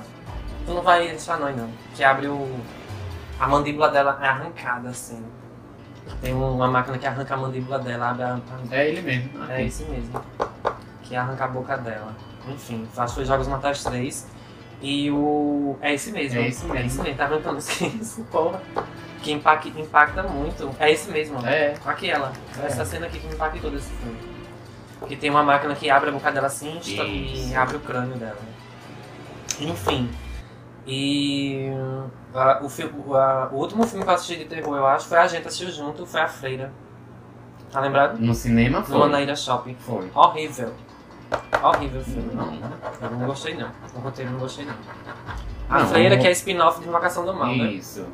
[0.66, 1.68] tu não vai deixar não, não.
[1.94, 2.60] Que abre o.
[3.40, 5.22] A mandíbula dela é arrancada, assim.
[6.20, 8.38] Tem uma máquina que arranca a mandíbula dela, abre a,
[8.70, 9.44] É ele mesmo.
[9.50, 10.20] é esse mesmo.
[11.02, 12.14] Que arranca a boca dela.
[12.48, 14.26] Enfim, que foi Jogos Mortais 3.
[14.82, 15.76] E o.
[15.80, 16.38] É esse mesmo.
[16.38, 16.76] É esse mesmo.
[16.78, 17.16] É esse mesmo.
[17.16, 17.58] Tá arrancando
[18.00, 18.60] isso, porra.
[19.22, 20.70] Que impacta, impacta muito.
[20.78, 21.44] É esse mesmo.
[21.46, 21.74] É.
[21.84, 22.32] Aquela.
[22.62, 22.66] É.
[22.66, 24.16] Essa cena aqui que impactou desse filme.
[25.08, 28.38] Que tem uma máquina que abre a boca dela assim e abre o crânio dela.
[29.60, 30.10] Enfim.
[30.86, 31.68] E.
[32.34, 32.66] ah, o,
[33.10, 35.46] o, ah, o último filme que eu assisti de terror, eu acho, foi a gente
[35.48, 36.72] assistiu junto, foi a Freira.
[37.72, 38.18] Tá lembrado?
[38.18, 38.98] No cinema No foi.
[38.98, 39.74] Manaíra Shopping.
[39.80, 40.08] Foi.
[40.14, 40.72] Horrível.
[41.62, 42.34] Horrível o filme.
[42.34, 42.54] Não.
[43.02, 43.68] Eu não gostei não.
[43.96, 44.74] O roteiro não gostei não.
[45.68, 47.72] A Não, Freira o- que é spin-off de Invocação do Mal, né?
[47.72, 48.06] Isso.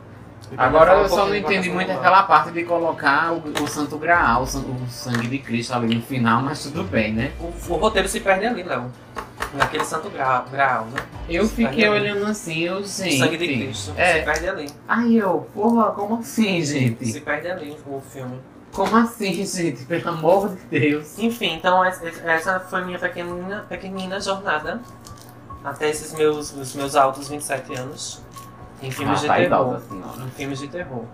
[0.57, 4.45] Agora eu só não entendi muito aquela parte de colocar o, o Santo Graal, o
[4.45, 7.33] o sangue de Cristo ali no final, mas tudo bem, né?
[7.39, 8.91] O, o roteiro se perde ali, Léo.
[9.55, 11.01] Naquele santo graal, graal né?
[11.29, 13.19] Eu Se fiquei olhando assim, eu O gente.
[13.19, 13.93] sangue de Cristo.
[13.95, 14.23] Se É.
[14.23, 14.71] perde ali.
[14.89, 17.05] Aí eu, porra, como assim, gente?
[17.07, 18.41] Se perde ali o filme.
[18.73, 19.85] Como assim, gente?
[19.85, 21.19] Pelo amor de Deus.
[21.19, 24.81] Enfim, então essa foi minha pequenina, pequenina jornada.
[25.63, 28.23] Até esses meus, os meus altos 27 anos.
[28.83, 29.67] Em filmes Ah, de tá terror.
[29.75, 30.23] idosa, senhora.
[30.27, 31.05] em filmes de terror.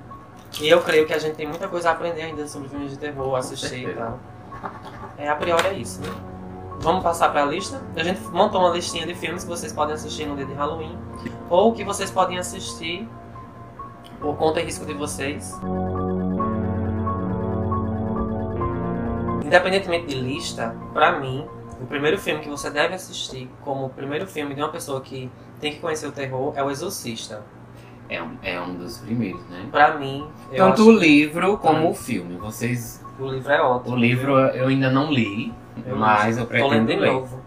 [0.60, 2.98] E eu creio que a gente tem muita coisa a aprender ainda sobre filmes de
[2.98, 4.18] terror, assistir e tal.
[5.18, 6.08] É, a priori é isso, né?
[6.80, 7.80] Vamos passar para a lista.
[7.96, 10.96] A gente montou uma listinha de filmes que vocês podem assistir no dia de Halloween.
[11.50, 13.08] Ou que vocês podem assistir
[14.20, 15.58] por conta e risco de vocês.
[19.44, 21.46] Independentemente de lista, pra mim,
[21.80, 25.30] o primeiro filme que você deve assistir como o primeiro filme de uma pessoa que
[25.60, 27.42] tem que conhecer o terror é O Exorcista.
[28.10, 29.66] É um, é um dos primeiros, né?
[29.70, 32.36] Pra mim, eu Tanto acho o livro como o filme.
[32.38, 33.04] Vocês.
[33.18, 33.94] o livro é ótimo.
[33.94, 35.52] O livro eu ainda não li,
[35.86, 37.12] Eu mas eu pretendo de ler.
[37.12, 37.40] novo.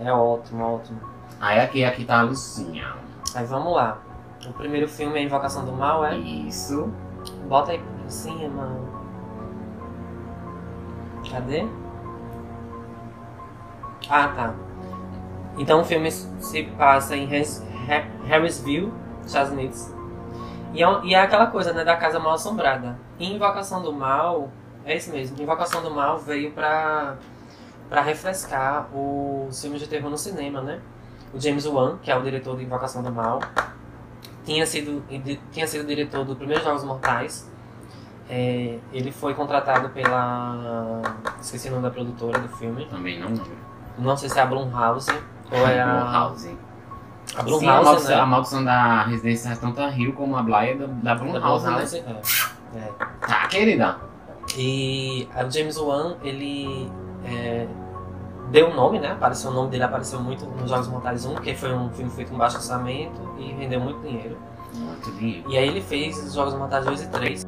[0.00, 1.00] É ótimo, ótimo.
[1.40, 2.94] Aí aqui, aqui tá a Lucinha.
[3.34, 3.98] Aí vamos lá.
[4.46, 6.16] O primeiro filme é Invocação do Mal, é?
[6.16, 6.90] Isso.
[7.48, 8.76] Bota aí pra cima.
[11.30, 11.66] Cadê?
[14.08, 14.54] Ah, tá.
[15.58, 18.92] Então o filme se passa em Harris- Ha- Harrisville,
[19.24, 19.92] Estados Unidos.
[20.72, 22.96] E é, e é aquela coisa, né, da casa mal assombrada.
[23.18, 24.48] E Invocação do Mal,
[24.84, 25.40] é isso mesmo.
[25.42, 27.16] Invocação do Mal veio pra,
[27.88, 30.80] pra refrescar os filmes de terror no cinema, né?
[31.32, 33.40] O James Wan, que é o diretor de Invocação do Mal,
[34.44, 35.02] tinha sido,
[35.52, 37.50] tinha sido diretor do Primeiros Jogos Mortais.
[38.30, 41.00] É, ele foi contratado pela.
[41.40, 42.86] Esqueci o nome da produtora do filme.
[42.86, 43.58] Também não lembro.
[43.98, 45.10] Não sei se é a Blumhouse
[45.50, 45.86] ou é a.
[45.86, 46.48] Blumhouse.
[46.48, 46.58] A Sim,
[47.36, 48.22] a Blumhouse, maldição, né?
[48.22, 51.70] a maldição da residência tanto a Rio como a Blaia da, da Da Blumhouse, né?
[51.72, 52.78] Blumhouse, é.
[52.78, 52.92] É.
[53.26, 53.98] Tá, querida.
[54.56, 56.90] E o James Wan, ele
[57.24, 57.66] é,
[58.50, 59.12] deu o nome, né?
[59.12, 62.30] Apareceu, o nome dele apareceu muito nos Jogos Mortais 1, porque foi um filme feito
[62.30, 64.36] com baixo orçamento e rendeu muito dinheiro.
[64.74, 65.50] Muito dinheiro.
[65.50, 67.46] E aí ele fez os Jogos Mortais 2 e 3.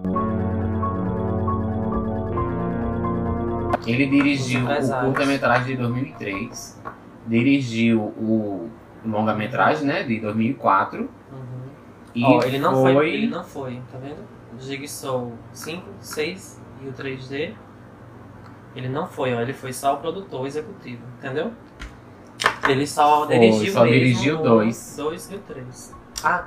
[3.87, 6.83] Ele dirigiu o curta-metragem de 2003,
[7.27, 8.69] dirigiu o
[9.05, 11.01] longa-metragem, né, de 2004.
[11.01, 11.09] Uhum.
[12.15, 12.93] E Ó, ele não foi...
[12.93, 14.19] foi ele não foi, tá vendo?
[14.59, 17.55] Jigsaw 5, 6 e o 3D.
[18.75, 21.53] Ele não foi, ó, ele foi só o produtor executivo, entendeu?
[22.69, 24.95] Ele só Foi, dirigiu só mesmo dirigiu o dois.
[24.97, 25.97] 2 e o 3.
[26.23, 26.45] Ah,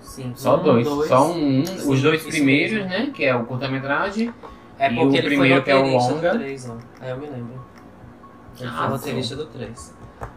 [0.00, 0.32] sim.
[0.34, 0.88] Só um, dois.
[1.08, 1.64] Só um.
[1.64, 2.88] Sim, os dois primeiros, mesmo.
[2.88, 4.32] né, que é o curta-metragem.
[4.78, 6.32] É E porque o ele primeiro foi que é o longa.
[6.32, 6.76] do 3, ó.
[7.00, 7.64] Aí eu me lembro.
[8.58, 9.94] Ele Ah, foi roteirista do 3.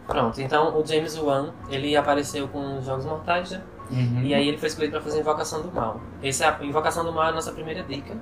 [0.07, 3.61] Pronto, então o James Wan, ele apareceu com os Jogos Mortais, né?
[3.91, 4.21] Uhum.
[4.23, 6.01] E aí ele foi escolhido pra fazer Invocação do Mal.
[6.21, 8.15] Esse é a Invocação do Mal é a nossa primeira dica.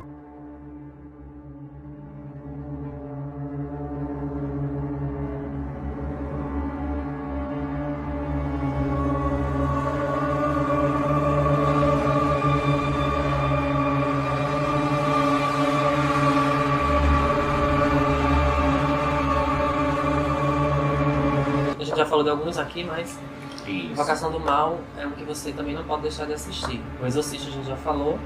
[22.61, 23.19] Aqui, mas
[23.67, 23.91] Isso.
[23.91, 26.81] Invocação do Mal é um que você também não pode deixar de assistir.
[27.01, 28.19] O Exorcista a gente já falou.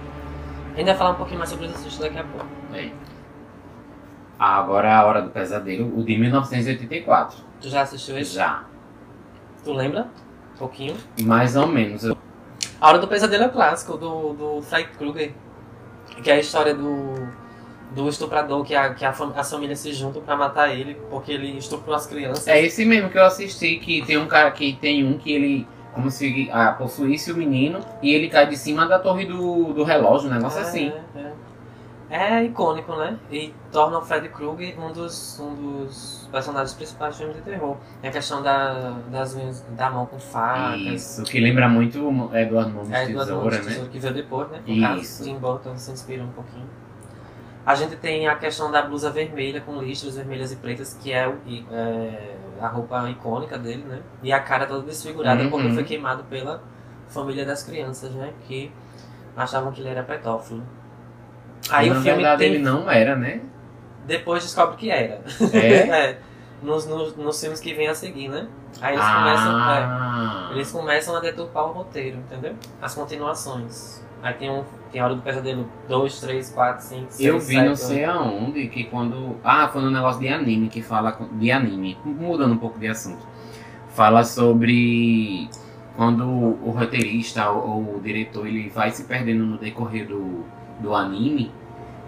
[0.73, 2.45] A gente vai falar um pouquinho mais sobre o Exorcista daqui a pouco.
[2.73, 2.91] É.
[4.39, 7.39] Agora é a Hora do Pesadelo, o de 1984.
[7.59, 8.35] Tu já assistiu esse?
[8.35, 8.63] Já.
[9.63, 10.07] Tu lembra?
[10.55, 10.95] Um pouquinho.
[11.23, 12.03] Mais ou menos.
[12.03, 12.17] Eu-
[12.79, 15.33] A Hora do Pesadelo é o clássico do, do Freddy Krueger.
[16.23, 17.13] Que é a história do,
[17.91, 21.31] do estuprador que, a, que a fam- as famílias se juntam pra matar ele porque
[21.31, 22.47] ele estuprou as crianças.
[22.47, 25.67] É esse mesmo que eu assisti, que tem um cara que tem um que ele
[25.93, 29.83] como se ah, possuísse o menino e ele cai de cima da torre do, do
[29.83, 30.93] relógio, um negócio É, assim.
[31.15, 31.33] É, é.
[32.09, 33.17] É icônico, né?
[33.29, 37.75] E torna o Freddy Krueger um dos, um dos personagens principais do filme de terror.
[38.01, 40.79] É a questão da, das unhas da mão com facas.
[40.79, 43.89] Isso, que lembra muito o Eduardo Mãos É, Tesoura, Tesoura, né?
[43.91, 44.61] que veio depois, né?
[44.65, 44.81] No Isso.
[44.81, 46.69] caso, Tim Burton se inspira um pouquinho.
[47.67, 51.27] A gente tem a questão da blusa vermelha com listras vermelhas e pretas, que é,
[51.27, 51.35] o-
[51.69, 53.99] é a roupa icônica dele, né?
[54.23, 55.49] E a cara toda desfigurada Uhum.
[55.49, 56.63] porque foi queimado pela
[57.09, 58.31] família das crianças, né?
[58.47, 58.71] Que
[59.35, 60.63] achavam que ele era pedófilo.
[61.69, 62.53] Aí Na o filme verdade tem.
[62.53, 63.41] ele não era, né?
[64.05, 65.21] Depois descobre que era.
[65.53, 65.87] É?
[66.13, 66.17] É,
[66.63, 68.47] nos, nos, nos filmes que vêm a seguir, né?
[68.81, 69.59] Aí eles começam.
[69.59, 72.55] é, ah, eles começam a deturpar o roteiro, entendeu?
[72.81, 74.03] As continuações.
[74.21, 74.63] Aí tem um.
[74.91, 78.67] Tem Hora do Pesadelo 2, 3, 4, 5, 6, Eu vi 7, não sei aonde
[78.67, 79.35] que quando.
[79.43, 81.17] Ah, foi no negócio de anime que fala.
[81.33, 83.25] De anime, mudando um pouco de assunto.
[83.89, 85.49] Fala sobre
[85.95, 90.45] quando o roteirista ou, o diretor ele vai se perdendo no decorrer do,
[90.79, 91.51] do anime,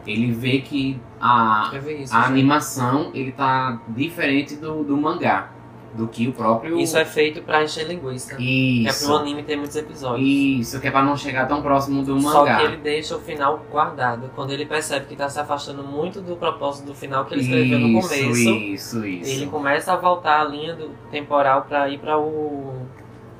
[0.05, 2.15] ele vê que a, isso.
[2.15, 5.49] a animação ele tá diferente do, do mangá.
[5.93, 6.79] Do que o próprio.
[6.79, 8.33] Isso é feito pra encher linguiça.
[8.33, 9.15] É pro Isso.
[9.15, 10.27] anime ter muitos episódios.
[10.27, 12.57] Isso, que é pra não chegar tão próximo do Só mangá.
[12.57, 14.29] que ele deixa o final guardado.
[14.35, 17.79] Quando ele percebe que tá se afastando muito do propósito do final que ele escreveu
[17.79, 19.29] no começo, Isso, isso.
[19.31, 22.85] ele começa a voltar a linha do temporal pra ir pra o.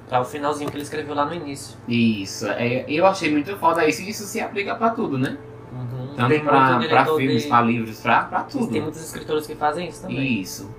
[0.08, 1.78] pra o finalzinho que ele escreveu lá no início.
[1.88, 5.38] Isso, é, eu achei muito foda isso e isso se aplica pra tudo, né?
[5.72, 6.16] Uhum.
[6.18, 8.68] Tanto pra, pra filmes, de- pra livros, pra, pra tudo.
[8.72, 10.42] Tem muitos escritores que fazem isso também.
[10.42, 10.74] Isso.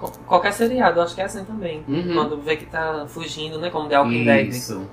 [0.00, 1.84] Qu- Qualquer seriado, acho que é assim também.
[1.86, 2.14] Uhum.
[2.14, 3.70] Quando vê que tá fugindo, né?
[3.70, 4.48] Como The Walking Dead.
[4.48, 4.88] Isso.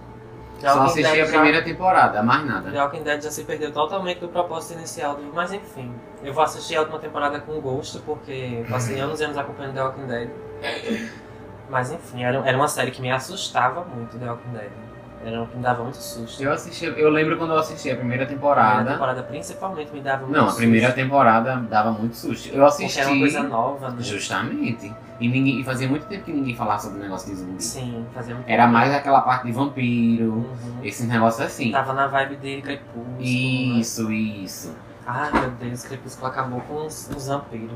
[0.59, 2.71] The Só assisti Dead a já- primeira temporada, mais nada.
[2.71, 5.31] The Walking Dead já se perdeu totalmente do propósito inicial do.
[5.33, 5.93] Mas enfim,
[6.23, 9.83] eu vou assistir a última temporada com gosto, porque passei anos e anos acompanhando The
[9.83, 10.29] Walking Dead.
[11.69, 14.69] Mas enfim, era, era uma série que me assustava muito, The Walking Dead.
[15.25, 16.41] Era uma que me dava muito susto.
[16.41, 18.91] Eu assisti, eu lembro quando eu assisti a primeira A primeira temporada.
[18.91, 22.49] temporada principalmente me dava muito Não, a primeira temporada dava muito susto.
[22.53, 22.85] Eu assisti.
[22.87, 23.95] Porque era uma coisa nova, né?
[23.99, 24.93] Justamente.
[25.19, 27.61] E, ninguém, e fazia muito tempo que ninguém falava sobre o negócio de zumbi.
[27.63, 30.79] Sim, fazia muito Era mais aquela parte de vampiro, Uhum.
[30.83, 31.71] esse negócio assim.
[31.71, 33.05] Tava na vibe de Crepúsculo.
[33.17, 33.23] né?
[33.79, 34.75] Isso, isso.
[35.05, 37.71] Ai meu Deus, Crepúsculo acabou com os, os vampiros.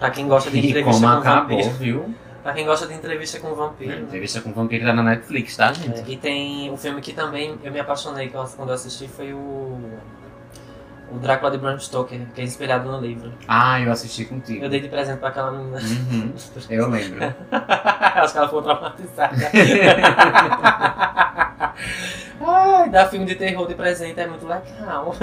[0.00, 1.76] Pra quem gosta de E entrevista como com acabou, vampiro.
[1.76, 2.14] viu?
[2.44, 3.90] Pra quem gosta de entrevista com vampiro.
[3.90, 4.00] né?
[4.02, 6.00] Entrevista com vampiro tá na Netflix, tá, gente?
[6.00, 9.32] É, e tem o filme que também eu me apaixonei que quando eu assisti foi
[9.32, 9.80] o.
[11.10, 13.32] O Drácula de Bram Stoker, que é inspirado no livro.
[13.46, 14.64] Ah, eu assisti contigo.
[14.64, 15.78] Eu dei de presente pra aquela menina.
[15.78, 16.32] Uhum,
[16.70, 17.24] eu lembro.
[17.52, 19.36] Acho que ela ficou traumatizada.
[22.46, 25.14] Ai, dar filme de terror de presente é muito legal.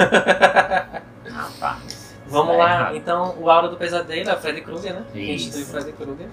[1.29, 2.15] Rapaz.
[2.27, 2.95] Vamos É lá, errado.
[2.95, 5.03] então, o Aura do Pesadelo é o Freddy Krueger, né?
[5.13, 5.47] Isso.
[5.47, 6.27] instituiu o Freddy Krueger.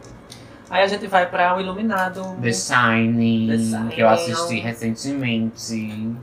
[0.70, 2.36] Aí a gente vai pra o Iluminado.
[2.42, 6.14] The Shining, The Shining que eu assisti recentemente,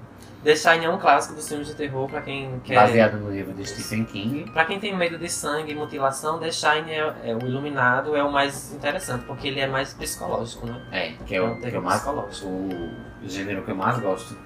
[0.43, 2.75] The Shining é um clássico dos filmes de terror pra quem quer.
[2.75, 4.51] baseado no livro de Stephen King.
[4.51, 8.23] Pra quem tem medo de sangue e mutilação, The Shining é, é o Iluminado é
[8.23, 10.79] o mais interessante, porque ele é mais psicológico, né?
[10.91, 12.47] É, que é É um o que eu mais psicológico.
[12.47, 12.91] o
[13.23, 14.37] gênero que eu mais gosto.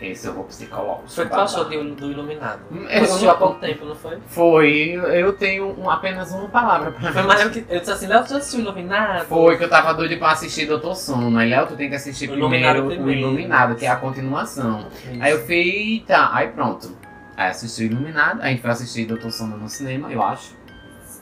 [0.00, 1.08] Esse é o psicológico.
[1.08, 2.60] Foi o que achou de- do Iluminado?
[2.70, 4.18] Hum, Você eu- assistiu há pouco tempo, não foi?
[4.28, 7.64] Foi, eu tenho um- apenas uma palavra pra Foi mais eu que.
[7.68, 9.24] Eu disse assim, Léo, tu já assistiu Iluminado?
[9.26, 11.36] Foi que eu tava doido pra assistir Doutor Sono.
[11.36, 13.20] Aí, Léo, tu tem que assistir O Iluminado primeiro, o primeiro.
[13.20, 14.86] Iluminado, que é a continuação.
[15.10, 15.20] Isso.
[15.20, 16.96] Aí eu fui, tá, aí pronto.
[17.36, 20.56] Aí assisti o Iluminado, a gente foi assistir Doutor Sono no cinema, eu acho.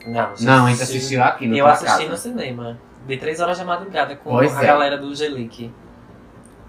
[0.07, 2.09] Não, Não, a gente assistiu aqui no Eu assisti casa.
[2.11, 2.79] no cinema.
[3.07, 4.67] De 3 horas da madrugada com Pois a é.
[4.67, 5.73] galera do Gelic.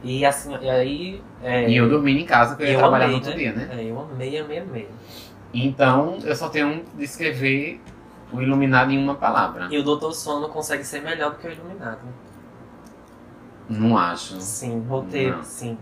[0.04, 1.22] E assim, e aí.
[1.44, 3.38] É, E eu dormi em casa, porque eu ia trabalhar amei, no outro né?
[3.38, 3.70] dia, né?
[3.72, 4.90] é, eu amei, amei, amei.
[5.54, 7.82] Então, eu só tenho de escrever
[8.32, 9.68] o Iluminado em uma palavra.
[9.72, 12.02] E o Doutor Sono consegue ser melhor do que o Iluminado.
[13.70, 14.40] Não acho.
[14.40, 15.44] Sim, roteiro, Não.
[15.44, 15.78] sim.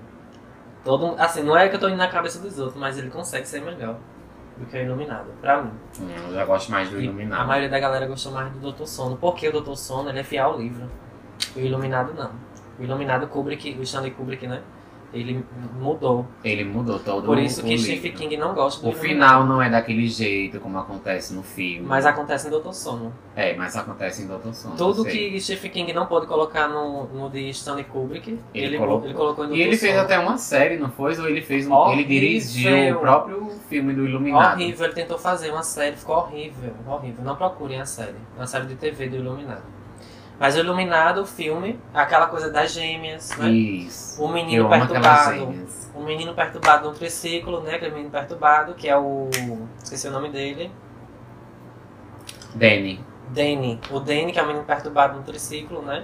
[0.84, 3.47] Todo, assim, não é que eu tô indo na cabeça dos outros, mas ele consegue
[3.47, 3.97] ser melhor
[4.58, 5.71] do que o Iluminado, pra mim.
[6.28, 7.41] Eu já gosto mais do E Iluminado.
[7.41, 10.23] A maioria da galera gostou mais do Doutor Sono, porque o Doutor Sono ele é
[10.23, 10.89] fiel ao livro.
[11.56, 12.32] O Iluminado não.
[12.79, 14.61] O Iluminado Kubrick, o Stanley Kubrick, né?
[15.13, 15.45] Ele
[15.79, 16.25] mudou.
[16.43, 17.77] Ele mudou todo Por isso o que.
[17.77, 19.07] Stephen King não gosta do O Iluminado.
[19.07, 21.88] final não é daquele jeito como acontece no filme.
[21.88, 23.13] Mas acontece em Doutor Sono.
[23.33, 24.75] É, mas acontece em Doutor Sono.
[24.75, 29.05] Tudo que Stephen King não pôde colocar no, no de Stanley Kubrick, Ele ele, colocou.
[29.05, 31.17] ele colocou em Doutor E ele fez até uma série, não foi?
[31.17, 31.99] Ou ele fez um, Horrível.
[32.01, 34.55] ele dirigiu o próprio filme do Iluminado.
[34.59, 37.23] Horrível, ele tentou fazer uma série, ficou horrível, horrível.
[37.23, 38.15] Não procurem a série.
[38.35, 39.74] É uma série de TV do Iluminado.
[40.39, 43.49] Mas o Iluminado, o filme, é aquela coisa das gêmeas, né?
[43.49, 44.21] Isso.
[44.21, 45.55] O menino perturbado.
[45.93, 47.75] O menino perturbado no triciclo, né?
[47.75, 49.29] Aquele menino perturbado, que é o.
[49.81, 50.71] Esqueci o nome dele.
[52.53, 53.03] Danny.
[53.29, 53.79] Danny.
[53.89, 56.03] O Danny, que é o menino perturbado no triciclo, né?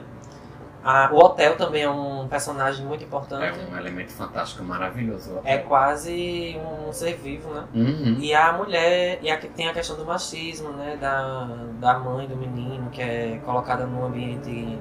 [0.84, 3.60] Ah, o hotel também é um personagem muito É importante.
[3.72, 5.40] um elemento fantástico, maravilhoso.
[5.46, 7.64] É quase um ser vivo, né?
[7.74, 8.18] Uhum.
[8.20, 10.98] E a mulher, e aqui tem a questão do machismo, né?
[11.00, 11.48] Da,
[11.80, 14.76] da mãe do menino, que é colocada num ambiente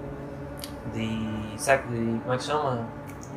[0.95, 1.59] de.
[1.59, 2.87] sec- de como é que chama?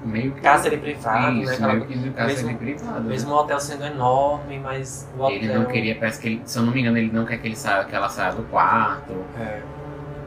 [0.06, 0.41] Meio que.
[0.41, 1.54] Cárcere privado, Isso, né?
[1.56, 2.99] Aquela, meio que mesmo- privado.
[3.02, 3.10] né?
[3.10, 5.36] mesmo o hotel sendo enorme, mas o hotel.
[5.38, 7.47] Ele não queria, parece que ele, se eu não me engano, ele não quer que,
[7.47, 9.13] ele saia, que ela saia do quarto.
[9.39, 9.62] É,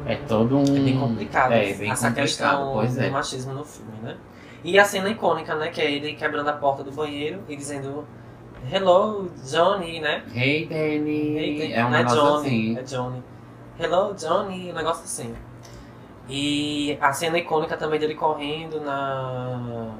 [0.06, 0.62] É todo um.
[0.62, 3.10] é bem complicado É, bem essa complicado, questão pois do é.
[3.10, 4.16] machismo no filme, né?
[4.64, 5.68] E a cena icônica, né?
[5.68, 8.06] Que é ele quebrando a porta do banheiro e dizendo
[8.72, 10.24] Hello, Johnny, né?
[10.34, 11.36] Hey, Danny.
[11.38, 12.78] Eita, é um não é Johnny, assim.
[12.78, 13.22] é Johnny.
[13.78, 15.34] Hello, Johnny, um negócio assim.
[16.28, 19.92] E a cena icônica também dele correndo na.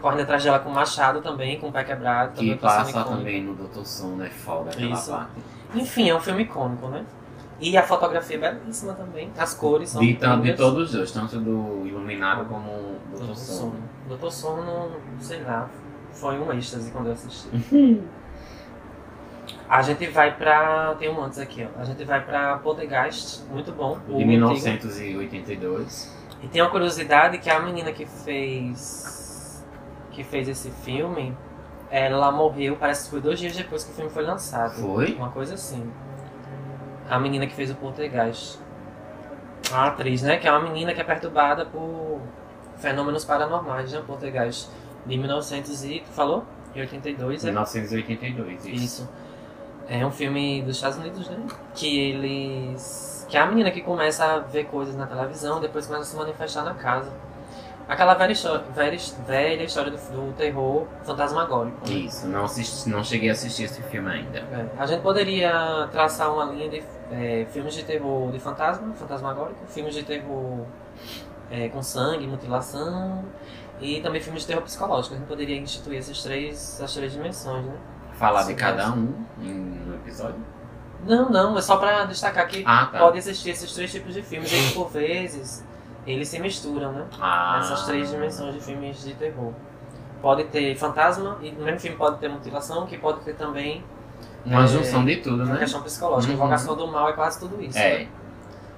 [0.00, 2.34] Correndo atrás dela com o machado também, com o pé quebrado.
[2.36, 5.10] Também Que passa também no Doutor Sono, é foda aquela Isso.
[5.10, 5.30] parte.
[5.74, 7.04] Enfim, é um filme icônico, né?
[7.62, 9.30] E a fotografia é belíssima também.
[9.38, 13.58] As cores são De, de todos os dois, tanto do Iluminado como do Doutor Sono.
[13.58, 13.74] Sono.
[14.08, 15.70] Doutor Sono, sei lá,
[16.10, 17.48] foi um êxtase quando eu assisti.
[19.68, 20.94] A gente vai pra.
[20.98, 21.80] Tem um antes aqui, ó.
[21.80, 23.98] A gente vai pra Poltergeist, muito bom.
[24.06, 24.28] De antigo.
[24.28, 26.22] 1982.
[26.42, 29.64] E tem uma curiosidade que a menina que fez.
[30.10, 31.34] que fez esse filme,
[31.90, 34.74] ela morreu, parece que foi dois dias depois que o filme foi lançado.
[34.74, 35.14] Foi?
[35.14, 35.90] Uma coisa assim.
[37.08, 38.58] A menina que fez o Poltergeist.
[39.72, 40.36] A atriz, né?
[40.36, 42.20] Que é uma menina que é perturbada por
[42.76, 44.02] fenômenos paranormais, né?
[44.06, 44.68] Poltergeist.
[45.06, 46.02] De 1900 e...
[46.12, 46.44] Falou?
[46.74, 47.46] E 82, é?
[47.48, 48.84] 1982, isso.
[48.84, 49.08] Isso.
[49.88, 51.38] É um filme dos Estados Unidos, né?
[51.74, 53.26] Que eles.
[53.28, 56.16] Que é a menina que começa a ver coisas na televisão, depois começa a se
[56.16, 57.12] manifestar na casa.
[57.88, 61.76] Aquela velha história, velha, velha história do, do terror fantasmagórico.
[61.88, 61.94] né?
[61.94, 64.38] Isso, não, assisti, não cheguei a assistir esse filme ainda.
[64.38, 69.60] É, a gente poderia traçar uma linha de é, filmes de terror de fantasma, fantasmagórico,
[69.66, 70.64] filmes de terror
[71.50, 73.24] é, com sangue, mutilação
[73.80, 75.14] e também filmes de terror psicológico.
[75.14, 77.74] A gente poderia instituir esses três, essas três dimensões, né?
[78.14, 80.36] Falar de cada um em, no episódio?
[81.04, 82.98] Não, não, é só pra destacar que Ah, tá.
[83.00, 85.64] pode existir esses três tipos de filmes e por vezes
[86.06, 87.06] eles se misturam, né?
[87.20, 89.52] Ah, Essas três dimensões de filmes de terror.
[90.20, 93.84] Pode ter fantasma e no mesmo filme pode ter mutilação, que pode ter também
[94.44, 95.58] Uma é, junção de tudo, uma né?
[95.60, 96.32] questão psicológica.
[96.32, 96.38] Uhum.
[96.38, 97.78] Invocação do mal é quase tudo isso.
[97.78, 98.08] É, né?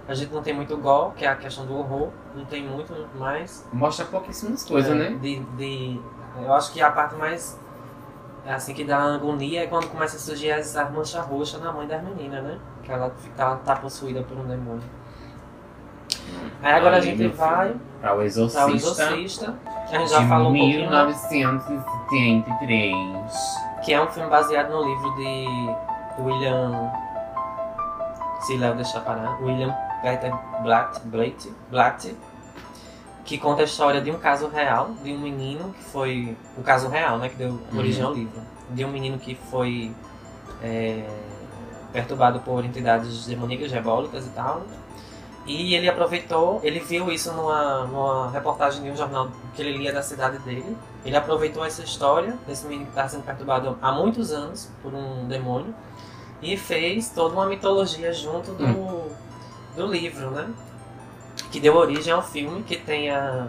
[0.06, 2.92] A gente não tem muito gore, que é a questão do horror, não tem muito
[3.18, 3.66] mais.
[3.72, 5.18] mostra pouquíssimas coisas, é, né?
[5.20, 6.00] De, de,
[6.42, 7.58] eu acho que a parte mais
[8.46, 12.02] assim que dá agonia é quando começa a surgir as manchas roxas na mãe das
[12.02, 12.58] meninas, né?
[12.82, 14.82] Que ela tá, tá possuída por um demônio.
[16.62, 18.62] Aí agora a gente vai Pra o Exorcista.
[18.64, 19.54] para o Exorcista.
[19.66, 21.04] A gente já de falou um pouquinho, né?
[21.04, 22.94] 1973.
[23.84, 25.46] que é um filme baseado no livro de
[26.18, 26.90] William.
[28.40, 29.38] Se Léo deixar parar.
[29.42, 32.14] William Peter Blatt, Blatt, Blatt,
[33.24, 36.36] que conta a história de um caso real, de um menino que foi.
[36.58, 37.28] O caso real, né?
[37.30, 38.40] Que deu origem ao livro.
[38.70, 39.92] De um menino que foi
[40.62, 41.04] é,
[41.92, 44.62] perturbado por entidades demoníacas, diabólicas e tal.
[45.46, 49.92] E ele aproveitou, ele viu isso numa, numa reportagem de um jornal que ele lia
[49.92, 50.76] da cidade dele.
[51.04, 55.28] Ele aproveitou essa história desse menino que está sendo perturbado há muitos anos por um
[55.28, 55.74] demônio
[56.40, 59.10] e fez toda uma mitologia junto do,
[59.76, 60.48] do livro, né?
[61.50, 63.48] Que deu origem ao filme, que tem a,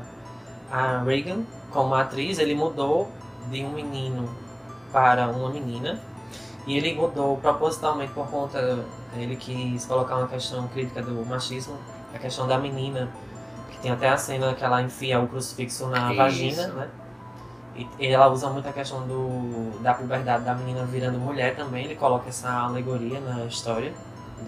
[0.69, 2.39] a Reagan como atriz.
[2.39, 3.09] Ele mudou
[3.49, 4.29] de um menino
[4.91, 6.01] para uma menina.
[6.67, 8.85] E ele mudou propositalmente por conta.
[9.21, 11.77] Ele quis colocar uma questão crítica do machismo,
[12.13, 13.09] a questão da menina,
[13.71, 16.17] que tem até a cena que ela enfia o crucifixo na Isso.
[16.17, 16.87] vagina, né?
[17.99, 21.83] E ela usa muito a questão do, da puberdade da menina virando mulher também.
[21.85, 23.91] Ele coloca essa alegoria na história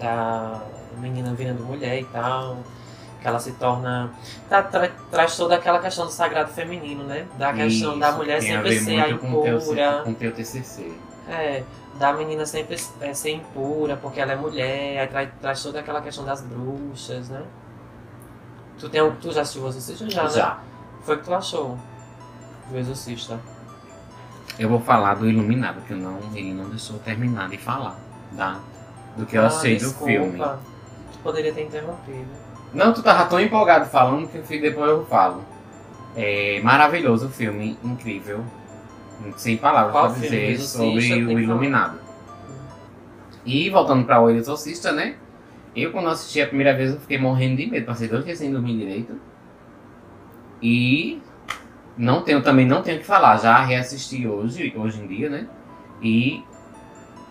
[0.00, 0.62] da
[0.96, 2.56] menina virando mulher e tal.
[3.20, 4.10] Que ela se torna.
[4.48, 7.26] Tá, tra- traz toda aquela questão do sagrado feminino, né?
[7.36, 10.02] Da questão da Isso, mulher tem a sempre ser a impura.
[10.04, 10.92] Com o teu TCC.
[11.28, 11.62] É,
[11.98, 16.00] da menina sempre é, ser impura porque ela é mulher, aí traz, traz toda aquela
[16.00, 17.42] questão das bruxas, né?
[18.78, 20.08] Tu, tem, tu já assistiu o Exorcista?
[20.08, 20.30] Já, né?
[20.30, 20.58] Já.
[21.02, 21.78] Foi o que tu achou
[22.70, 23.38] do Exorcista?
[24.58, 27.96] Eu vou falar do Iluminado, que não, ele não deixou terminar de falar.
[28.32, 28.58] Da,
[29.16, 30.38] do que eu Ah, achei do filme.
[30.38, 32.28] Tu poderia ter interrompido.
[32.72, 35.42] Não, tu tava tão empolgado falando que depois eu falo.
[36.16, 38.44] É maravilhoso o filme, incrível.
[39.36, 40.28] Sem palavras filme?
[40.28, 41.98] dizer sobre o Iluminado.
[43.44, 45.16] E voltando para o Exorcista, né?
[45.74, 47.86] Eu, quando assisti a primeira vez, eu fiquei morrendo de medo.
[47.86, 49.18] Passei dois dias sem dormir direito.
[50.60, 51.22] E
[51.96, 53.38] não tenho, também não tenho o que falar.
[53.38, 55.46] Já reassisti hoje, hoje em dia, né?
[56.02, 56.42] E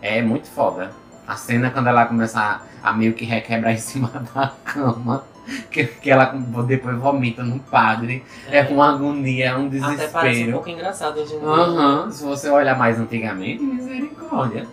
[0.01, 0.91] é muito foda.
[1.27, 5.23] A cena quando ela começa a, a meio que requebrar em cima da cama.
[5.71, 6.25] Que, que ela
[6.67, 8.25] depois vomita no padre.
[8.49, 10.51] É, com agonia, é um Até parece um desespero.
[10.53, 11.47] pouco engraçado hoje em dia.
[11.47, 14.67] Aham, se você olhar mais antigamente, misericórdia.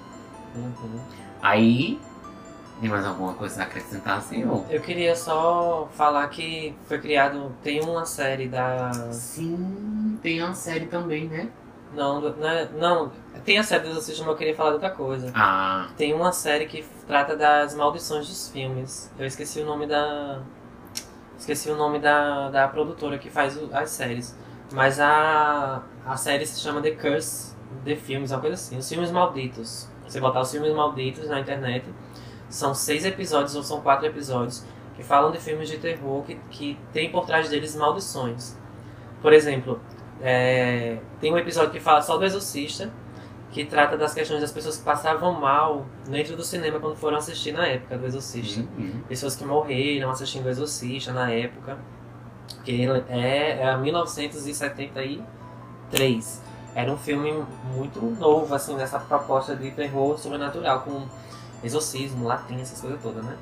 [0.54, 1.00] Uhum.
[1.40, 2.00] Aí,
[2.80, 4.64] tem mais alguma coisa a acrescentar, senhor?
[4.68, 7.52] Eu queria só falar que foi criado.
[7.62, 8.90] Tem uma série da.
[9.12, 11.48] Sim, tem uma série também, né?
[11.94, 13.12] Não, não, é- não
[13.44, 15.30] tem a série do Exorcismo, eu queria falar de outra coisa.
[15.34, 19.10] Ah, Tem uma série que trata das maldições dos filmes.
[19.18, 20.40] Eu esqueci o nome da.
[21.38, 24.36] Esqueci o nome da, da produtora que faz o- as séries.
[24.72, 27.54] Mas a, a série se chama The Curse
[27.84, 28.78] The Films, uma coisa assim.
[28.78, 29.88] Os filmes malditos.
[30.06, 31.84] Você botar os filmes malditos na internet.
[32.48, 34.64] São seis episódios ou são quatro episódios
[34.96, 38.56] que falam de filmes de terror que, que tem por trás deles maldições.
[39.20, 39.80] Por exemplo,
[40.20, 42.92] é, tem um episódio que fala só do exorcista,
[43.54, 47.52] que trata das questões das pessoas que passavam mal dentro do cinema quando foram assistir
[47.52, 48.66] na época do exorcista.
[48.76, 49.02] uhum.
[49.08, 51.78] Pessoas que morreram assistindo o exorcista na época,
[52.64, 56.42] que é, é 1973.
[56.74, 61.06] Era um filme muito novo, assim, nessa proposta de terror sobrenatural, com
[61.62, 63.36] exorcismo, latim, essas coisas todas, né?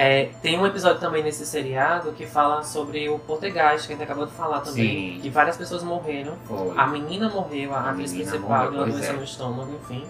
[0.00, 4.04] É, tem um episódio também nesse seriado que fala sobre o Poltergeist, que a gente
[4.04, 5.14] acabou de falar também.
[5.14, 5.20] Sim.
[5.20, 6.36] Que várias pessoas morreram.
[6.46, 6.72] Foi.
[6.76, 9.12] A menina morreu, a, A atriz principal, morreu, de uma doença é.
[9.14, 10.06] no estômago, enfim.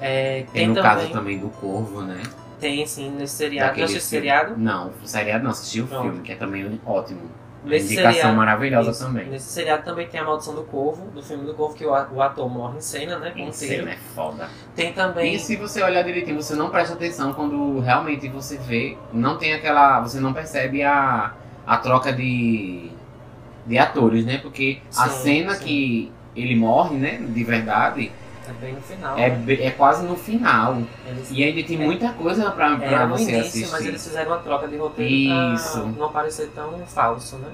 [0.00, 2.20] É, Tem tem no também, caso também do Corvo, né?
[2.58, 3.78] tem sim, nesse seriado.
[3.78, 4.56] Já assistiu seriado?
[4.56, 6.02] Não, o seriado não, assisti o Pronto.
[6.02, 7.20] filme, que é também ótimo.
[7.64, 9.04] Uma Nesse indicação seriado- maravilhosa Isso.
[9.06, 9.26] também.
[9.26, 12.08] Nesse seriado também tem a Maldição do Corvo, do filme do Corvo, que o a-
[12.26, 13.32] ator morre em cena, né?
[13.34, 14.48] Em cena é foda.
[14.76, 15.34] Tem também.
[15.34, 19.54] E se você olhar direitinho, você não presta atenção quando realmente você vê, não tem
[19.54, 20.00] aquela.
[20.02, 21.32] Você não percebe a,
[21.66, 22.90] a troca de,
[23.66, 24.38] de atores, né?
[24.42, 25.64] Porque a Sim, cena sim.
[25.64, 27.16] que ele morre, né?
[27.18, 28.12] De verdade,
[28.46, 29.16] É bem no final.
[29.18, 29.54] é, né?
[29.66, 30.76] é quase no final.
[31.06, 33.72] Eles- E ainda tem muita coisa pra, pra no você início, assistir.
[33.72, 35.80] mas eles fizeram uma troca de roteiro Isso.
[35.80, 37.48] pra não parecer tão falso, né?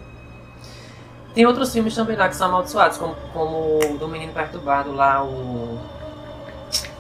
[1.35, 5.23] Tem outros filmes também lá que são amaldiçoados, como, como o do Menino Perturbado lá,
[5.25, 5.79] o.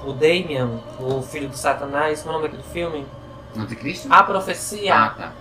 [0.04, 3.06] O Damien, o filho do Satanás, qual é o nome daquele filme?
[3.56, 4.08] Anticristo?
[4.10, 4.94] A Profecia.
[4.94, 5.32] Ah, tá.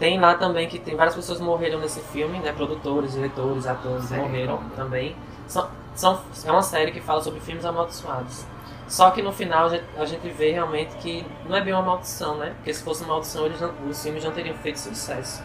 [0.00, 2.52] Tem lá também que tem várias pessoas morreram nesse filme, né?
[2.52, 4.24] Produtores, diretores, atores Sério?
[4.24, 5.14] morreram também.
[5.46, 5.68] São,
[6.00, 8.44] são, é uma série que fala sobre filmes amaldiçoados.
[8.88, 12.54] Só que no final a gente, vê realmente que não é bem uma maldição, né?
[12.56, 15.42] Porque se fosse uma maldição, eles não- os filmes não teriam feito sucesso.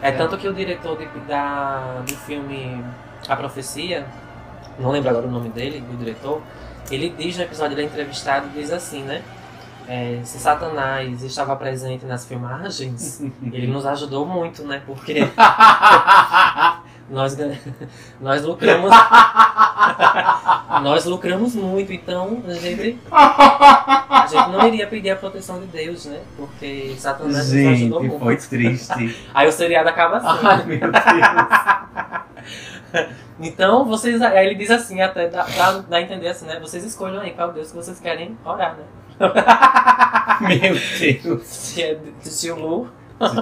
[0.00, 2.82] É tanto que o diretor de- da, do filme
[3.28, 4.06] A Profecia,
[4.78, 6.40] não lembro agora o nome dele, do diretor,
[6.90, 9.22] ele diz no episódio, ele é entrevistado, diz assim, né?
[9.88, 13.20] É, se Satanás estava presente nas filmagens,
[13.52, 14.82] ele nos ajudou muito, né?
[14.86, 15.20] Porque
[17.10, 17.36] nós,
[18.20, 18.90] nós lucramos.
[20.82, 26.06] nós lucramos muito, então a gente, a gente não iria pedir a proteção de Deus,
[26.06, 26.20] né?
[26.36, 28.18] Porque Satanás nos ajudou Gente, muito.
[28.18, 29.16] foi triste.
[29.34, 30.46] Aí o seriado acaba assim.
[30.46, 30.92] Ai, meu Deus.
[33.38, 34.22] Então, vocês.
[34.22, 36.58] Aí ele diz assim, até dá, dá, a entender assim, né?
[36.58, 38.84] Vocês escolham aí qual Deus que vocês querem orar, né?
[40.40, 41.46] Meu Deus.
[41.46, 42.88] Se é de tio Lu,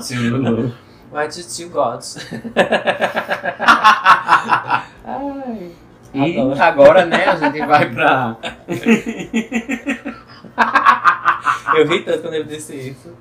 [0.05, 0.73] Tio
[1.17, 2.03] é de tio God.
[5.05, 5.73] Ai.
[6.15, 6.63] E Adoro.
[6.63, 8.37] agora, né, a gente vai pra.
[11.77, 13.13] Eu ri tanto quando ele disse isso.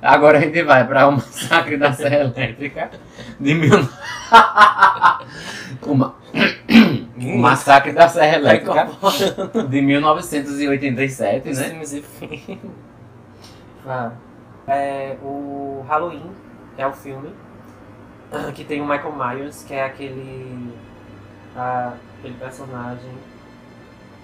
[0.00, 2.90] Agora a gente vai para o massacre da Serra Elétrica
[3.40, 3.70] de mil...
[5.86, 6.14] o, ma-
[7.16, 8.88] o massacre da Serra Elétrica
[9.68, 11.54] de 1987, né?
[11.54, 12.60] Filmes e fim.
[13.86, 14.10] Ah.
[14.66, 16.30] É, o Halloween
[16.78, 17.30] é o filme
[18.54, 20.72] que tem o Michael Myers, que é aquele,
[21.56, 21.92] a-
[22.24, 23.12] aquele personagem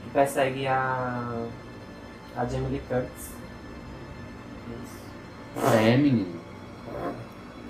[0.02, 1.46] que persegue a,
[2.34, 3.32] a Jamie Lee Curtis.
[4.82, 4.98] Isso.
[5.76, 6.40] É, menino.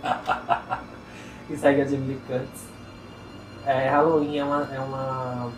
[1.48, 2.68] Que segue a Jamie Lee Curtis.
[3.66, 5.50] É, Halloween é uma, é uma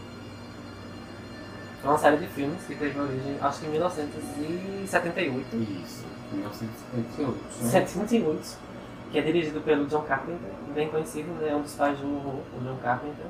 [1.85, 5.57] é uma série de filmes que teve origem, acho que em 1978.
[5.57, 7.39] Isso, 1958.
[7.61, 7.71] né?
[7.71, 8.59] 78,
[9.11, 11.51] que é dirigido pelo John Carpenter, bem conhecido, né?
[11.51, 13.27] É um dos pais do John Carpenter.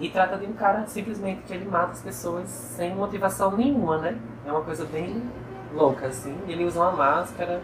[0.00, 4.18] E trata de um cara simplesmente que ele mata as pessoas sem motivação nenhuma, né?
[4.46, 5.22] É uma coisa bem
[5.74, 6.34] louca, assim.
[6.48, 7.60] Ele usa uma máscara.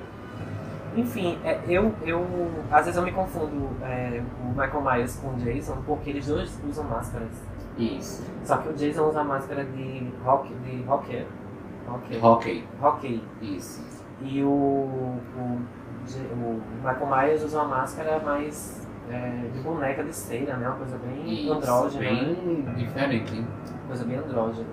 [0.95, 2.27] Enfim, é, eu, eu.
[2.71, 6.61] Às vezes eu me confundo é, o Michael Myers com o Jason, porque eles dois
[6.69, 7.31] usam máscaras.
[7.79, 8.23] Isso.
[8.45, 11.27] Só que o Jason usa máscara de rock, de rocker.
[11.89, 12.25] Rocker.
[12.25, 12.65] Hockey.
[12.81, 13.23] Rock.
[13.41, 13.83] Isso.
[14.21, 15.21] E o, o,
[16.33, 20.69] o Michael Myers usa uma máscara mais é, de boneca de cera, né?
[20.69, 22.03] Uma coisa bem Isso, andrógena.
[22.03, 22.11] né?
[22.11, 23.35] bem diferente.
[23.37, 23.47] hein?
[23.87, 24.67] Coisa bem andrógena.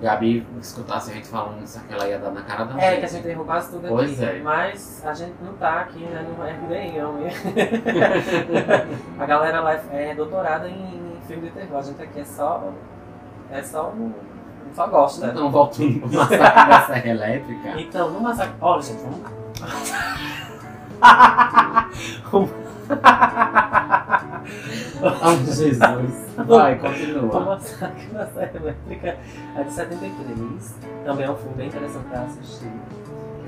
[0.00, 3.06] Gabi escutasse a gente falando isso, que ela ia dar na cara da É, que
[3.06, 3.94] a gente errou quase tudo aqui.
[3.94, 4.40] Pois é.
[4.42, 6.22] Mas a gente não tá aqui, né?
[6.22, 7.16] No RBI, não.
[9.18, 11.78] a galera lá é, é doutorada em, em filme de terror.
[11.78, 12.62] A gente aqui é só.
[13.50, 14.12] É só um.
[14.74, 15.28] Só gosta.
[15.28, 17.80] Então, voltando pro massacre da Serra Elétrica.
[17.80, 18.54] Então, no massacre.
[18.60, 19.22] Olha, gente, vamos.
[25.02, 26.26] Oh, Jesus.
[26.46, 27.40] Vai, O continua.
[27.40, 29.18] Massacre da Serra Elétrica
[29.56, 30.74] é de 73.
[31.04, 32.70] Também é um filme bem interessante para assistir.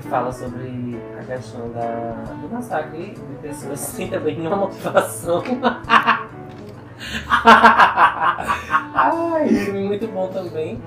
[0.01, 5.43] Que fala sobre a questão da, do massacre de pessoas sem também nenhuma motivação.
[8.95, 10.81] Ai, filme muito bom também.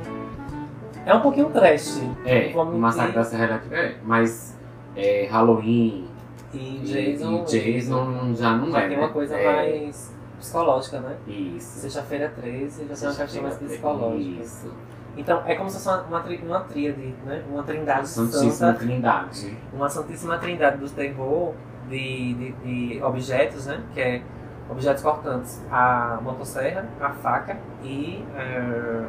[1.05, 2.01] É um pouquinho trash.
[2.25, 3.75] É, o massacre da Serra Elétrica.
[3.75, 4.57] É, mas
[4.95, 6.07] é, Halloween
[6.53, 7.43] E Jason.
[7.43, 8.87] e Jason já não já é.
[8.87, 9.13] tem uma né?
[9.13, 11.15] coisa É, mais psicológica, né?
[11.27, 11.79] Isso.
[11.79, 14.41] Sexta-feira 13 já tem uma questão mais psicológica.
[14.43, 14.73] Isso.
[15.17, 17.43] Então, é como se fosse uma, uma, uma tríade, né?
[17.51, 19.57] Uma trindade Santíssima santa, Trindade.
[19.73, 21.53] uma santíssima trindade do terror
[21.89, 22.51] de, de,
[22.95, 23.81] de objetos, né?
[23.93, 24.21] Que é
[24.69, 25.61] objetos cortantes.
[25.69, 29.03] A motosserra, a faca e eh,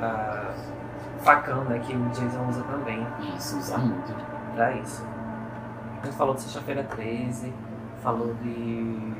[0.00, 1.78] a, a facão, né?
[1.78, 3.06] Que o Jason usa também
[3.36, 4.14] Isso, usa muito.
[4.54, 5.06] pra isso.
[6.04, 7.50] A gente falou de Sexta-feira 13,
[8.02, 9.14] falou de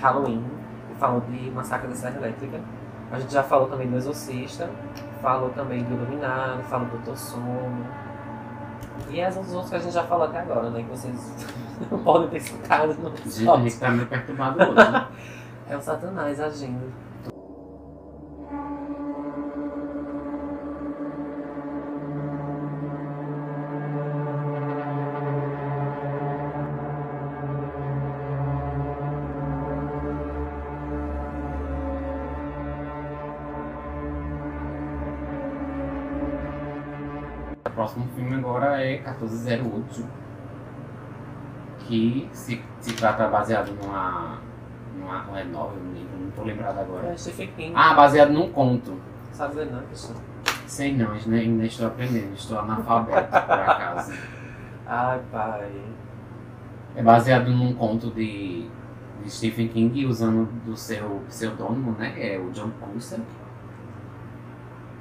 [0.00, 0.44] Halloween,
[0.98, 2.60] falou de Massacre da Serra Elétrica.
[3.12, 4.68] A gente já falou também do Exorcista,
[5.22, 7.86] falou também do Iluminado, falou do Doutor Sono.
[9.08, 10.82] E as os outros que a gente já falou até agora, né?
[10.82, 11.46] Que vocês
[11.88, 15.06] não podem ter escutado no Gente, a gente tá meio perturbado hoje, né?
[15.70, 16.92] É o Satanás agindo.
[37.96, 40.04] Próximo filme agora é 1408.
[41.80, 44.38] Que se, se trata baseado numa.
[44.98, 47.08] numa não é novel, não não tô lembrado agora.
[47.08, 47.72] É Stephen King.
[47.74, 49.00] Ah, baseado num conto.
[49.32, 50.14] Sabe dizer não, Cristian?
[50.66, 54.12] Sei não, ainda ainda estou aprendendo, estou analfabeto, por acaso.
[54.86, 55.70] Ai, pai.
[56.96, 58.68] É baseado num conto de,
[59.22, 62.14] de Stephen King, usando do seu pseudônimo, né?
[62.16, 63.22] É o John Cusack.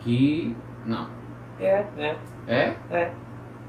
[0.02, 0.56] Que.
[0.86, 1.25] Não.
[1.60, 2.16] É, é.
[2.90, 3.12] É?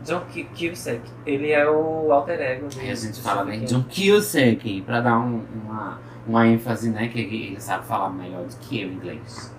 [0.05, 1.01] John Ki- Cusack.
[1.24, 3.57] Ele é o alter ego do Aí a gente do fala, né?
[3.57, 7.09] Stephen John Cusack, pra dar um- uma, uma ênfase, né?
[7.09, 9.55] Que ele ele sabe falar melhor do que eu em inglês.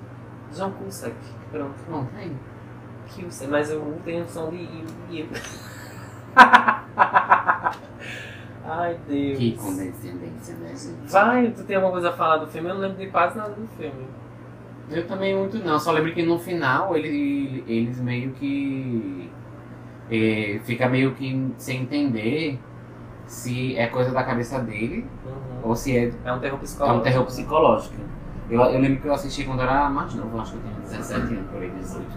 [0.53, 1.15] John Cusack.
[1.51, 1.75] Pronto.
[1.89, 2.32] Bom, aí.
[3.13, 3.49] Cusack.
[3.51, 4.86] Mas eu não tenho som de I.
[5.11, 5.30] I.
[8.69, 9.38] Ai, Deus.
[9.38, 11.09] Que condescendência, né, gente?
[11.11, 12.69] Vai, tu tem alguma coisa a falar do filme?
[12.69, 14.05] Eu não lembro de quase nada do filme.
[14.89, 19.29] Eu também muito não, só lembro que no final ele, eles meio que.
[20.09, 22.57] eh, fica meio que sem entender
[23.25, 25.69] se é coisa da cabeça dele Uhum.
[25.69, 26.99] ou se é, É um terror é psicológico.
[26.99, 27.95] um terror psicológico.
[28.49, 30.79] Eu, eu lembro que eu assisti quando eu era mais novo, acho que eu tinha
[30.99, 32.07] 17 anos, por aí, 18.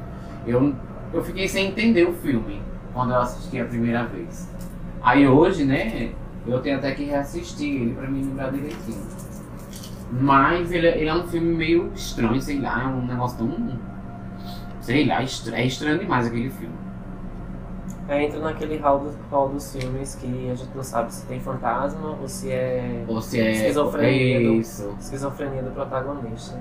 [0.46, 0.74] Eu,
[1.12, 2.62] eu fiquei sem entender o filme
[2.94, 4.48] quando eu assisti a primeira vez.
[5.02, 6.12] Aí hoje, né,
[6.46, 9.02] eu tenho até que reassistir ele pra me lembrar direitinho.
[10.12, 13.78] Mas ele, ele é um filme meio estranho, sei lá, é um negócio tão.
[14.80, 16.74] Sei lá, é estranho demais aquele filme.
[18.08, 21.38] É, entra naquele hall, do, hall dos filmes que a gente não sabe se tem
[21.38, 23.52] fantasma ou se é Ou se é.
[23.52, 24.96] Esquizofrenia do- Isso.
[24.98, 26.58] esquizofrenia do protagonista.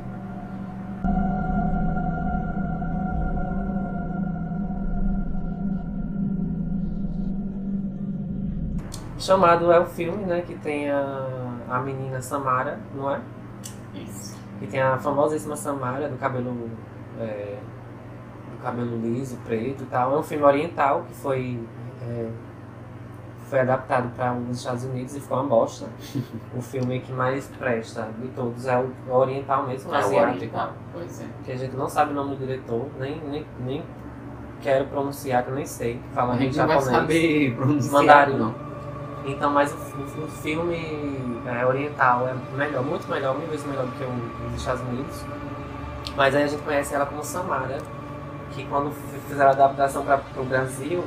[9.17, 10.41] Chamado é o filme, né?
[10.41, 11.27] Que tem a,
[11.69, 13.19] a menina Samara, não é?
[13.93, 14.37] Isso.
[14.59, 16.69] Que tem a famosíssima Samara do cabelo.
[17.19, 17.57] é,
[18.51, 20.13] do cabelo liso, preto e tal.
[20.15, 21.59] É um filme oriental que foi.
[22.01, 22.29] é,
[23.49, 25.87] foi adaptado para os Estados Unidos e ficou uma bosta.
[26.55, 30.35] o filme que mais presta de todos é o oriental mesmo, É o asiático.
[30.37, 30.73] oriental.
[30.93, 31.25] Pois é.
[31.43, 33.83] Que a gente não sabe o nome do diretor, nem, nem, nem
[34.61, 35.99] quero pronunciar, que eu nem sei.
[36.13, 36.99] Fala A em gente não vai japonês.
[37.01, 37.93] saber pronunciar.
[37.93, 38.37] Mandarim.
[38.37, 38.68] não.
[39.25, 43.85] Então, mas o, o- o filme é, oriental é melhor, muito melhor, mil vezes melhor
[43.85, 45.23] do que o dos Estados Unidos.
[46.15, 47.77] Mas aí a gente conhece ela como Samara,
[48.51, 48.91] que quando
[49.27, 51.03] fizeram a adaptação para o Brasil,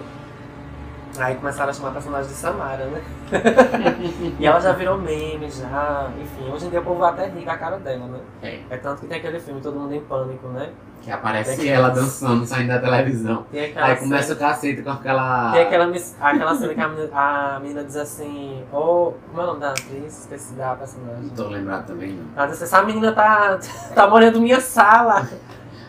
[1.19, 3.03] Aí começaram a chamar a personagem de Samara, né?
[4.41, 6.09] e ela já virou meme, já.
[6.19, 8.19] Enfim, hoje em dia o povo até ri da cara dela, né?
[8.43, 8.61] É.
[8.71, 10.71] É tanto que tem aquele filme Todo Mundo em Pânico, né?
[11.03, 13.44] Que aparece Tem ela dançando, saindo da televisão.
[13.53, 15.50] Aí começa o cacete com aquela.
[15.53, 19.46] Tem aquela, aquela cena que a menina, a menina diz assim, ô, como é o
[19.48, 20.20] nome da atriz?
[20.20, 21.24] Esqueci da personagem.
[21.24, 22.24] Não tô lembrado também, não.
[22.36, 23.59] Ela diz assim, essa menina tá,
[23.94, 25.28] tá morando minha sala.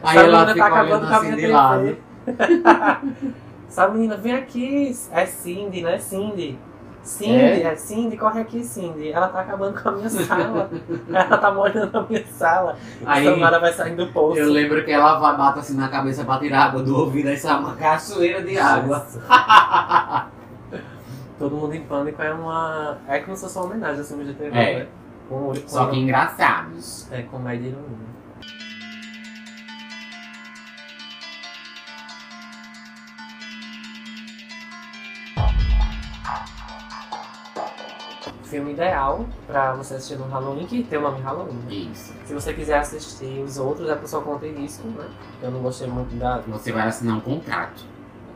[0.04, 1.98] Aí essa ela menina fica tá acabando com a assim minha TV.
[3.70, 4.98] essa menina, vem aqui.
[5.12, 6.00] É Cindy, né?
[6.00, 6.58] Cindy.
[7.04, 7.64] Cindy, É?
[7.64, 7.76] é?
[7.76, 9.12] Cindy, corre aqui, Cindy.
[9.12, 10.70] Ela tá acabando com a minha sala.
[11.14, 12.78] ela tá molhando a minha sala.
[13.06, 14.40] Aí- a Samara vai saindo do poço.
[14.40, 17.60] Eu lembro que ela bate assim na cabeça pra tirar água do ouvido, aí sai
[17.60, 19.06] uma cachoeira de água.
[21.38, 22.98] Todo mundo em pânico é uma.
[23.08, 24.80] É como se fosse uma homenagem a filme de terror, É.
[24.80, 24.88] né?
[25.28, 27.08] Com, com, Só que engraçados.
[27.12, 28.13] É comédia e ironia.
[38.54, 41.54] Filme ideal pra você assistir no Halloween, que tem o nome Halloween.
[41.54, 41.74] né?
[41.74, 42.14] Isso.
[42.26, 45.06] Se você quiser assistir os outros, é por sua conta e risco, né?
[45.42, 46.38] Eu não gostei muito da.
[46.48, 47.84] Você vai assinar um contrato.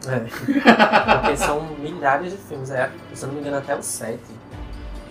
[0.08, 0.20] É.
[1.22, 4.20] Porque são milhares de filmes, é, se eu não me engano, até o 7.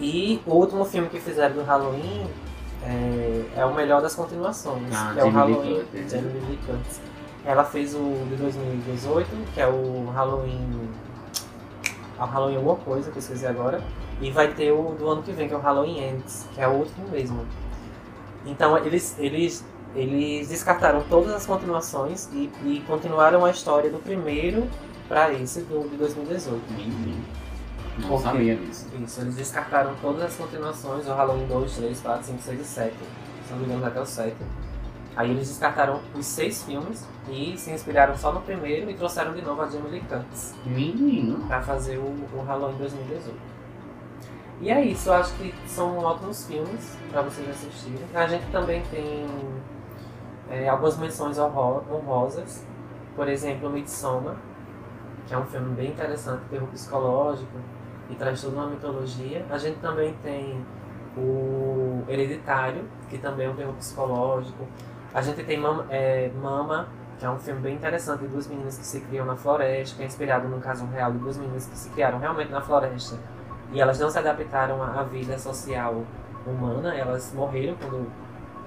[0.00, 2.26] E o último filme que fizeram do Halloween
[2.82, 5.84] é, é o melhor das continuações, Ah, que é o Halloween.
[6.08, 7.00] Jamie Lee Curtis.
[7.44, 7.98] Ela fez o
[8.28, 10.88] de 2018, que é o Halloween.
[12.18, 13.82] O Halloween alguma coisa, que eu esqueci agora.
[14.20, 16.66] E vai ter o do ano que vem, que é o Halloween Ends, que é
[16.66, 17.46] o último mesmo.
[18.46, 19.64] Então eles, eles,
[19.94, 24.68] eles descartaram todas as continuações e, e continuaram a história do primeiro
[25.08, 26.72] para esse do, de 2018.
[26.72, 27.24] Menino.
[27.98, 28.24] Não Por quê?
[28.24, 28.86] sabia disso.
[29.02, 32.94] Isso, eles descartaram todas as continuações, o Halloween 2, 3, 4, 5, 6 e 7.
[33.46, 34.36] Se não me engano, até o 7.
[35.16, 39.40] Aí eles descartaram os seis filmes e se inspiraram só no primeiro e trouxeram de
[39.42, 41.46] novo a Jamie Lee Curtis Menino.
[41.48, 42.02] para fazer o,
[42.34, 43.34] o Halloween 2018.
[44.60, 48.00] E é isso, eu acho que são ótimos filmes para vocês assistirem.
[48.14, 49.26] A gente também tem
[50.50, 52.64] é, algumas menções honro- honrosas.
[53.14, 54.36] Por exemplo, Midsommar,
[55.26, 57.58] que é um filme bem interessante, terror psicológico
[58.10, 59.44] e traz toda uma mitologia.
[59.50, 60.62] A gente também tem
[61.16, 64.66] o Hereditário, que também é um terror psicológico.
[65.16, 66.88] A gente tem Mama, é, Mama,
[67.18, 70.02] que é um filme bem interessante de duas meninas que se criam na floresta, que
[70.02, 73.16] é inspirado num caso real de duas meninas que se criaram realmente na floresta.
[73.72, 76.04] E elas não se adaptaram à vida social
[76.46, 78.06] humana, elas morreram quando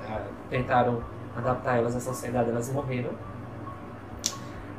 [0.09, 1.03] ah, tentaram
[1.37, 3.11] adaptar elas à sociedade, elas morreram.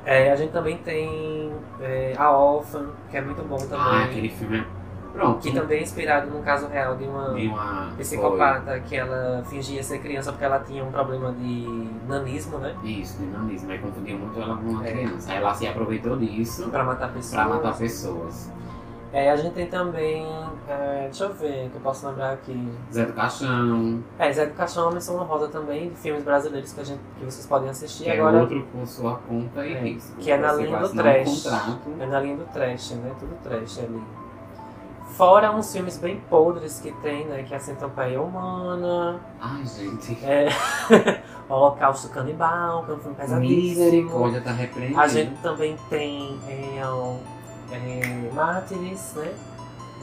[0.05, 3.79] É, a gente também tem é, A Orphan, que é muito bom também.
[3.79, 4.80] Ah, aquele filme é.
[5.13, 5.41] Pronto.
[5.41, 7.91] Que também é inspirado num caso real de uma De uma.
[7.99, 12.75] psicopata que ela fingia ser criança porque ela tinha um problema de nanismo, né?
[12.81, 13.71] Foi Isso, dinamismo.
[13.71, 14.93] Aí confundia muito ela com uma É.
[14.93, 15.31] criança.
[15.33, 17.35] Aí ela se aproveitou disso Pra matar pessoas.
[17.35, 18.51] pra matar pessoas.
[19.13, 20.25] É, a gente tem também.
[20.69, 22.73] é, deixa eu ver, que eu posso lembrar aqui.
[22.93, 26.73] Zé do Caixão, É, Zé do Caixão é uma menção honrosa também, de filmes brasileiros
[26.73, 28.05] que, a gente, que vocês podem assistir.
[28.05, 30.17] que é Agora, outro por sua conta e É, risco.
[30.17, 31.47] que é na linha do trash.
[31.89, 33.11] Um é na linha do trash, né?
[33.19, 34.01] Tudo trash ali.
[35.21, 37.43] Fora uns filmes bem podres que tem, né?
[37.43, 40.17] Que é a Centopeia Humana, Ai, gente.
[40.25, 40.49] é,
[41.47, 43.85] Holocausto Canibal, que é um filme pesadíssimo.
[43.85, 44.57] Misericórdia, tá.
[44.97, 46.81] A gente também tem é,
[47.71, 49.31] é, Mártires, né?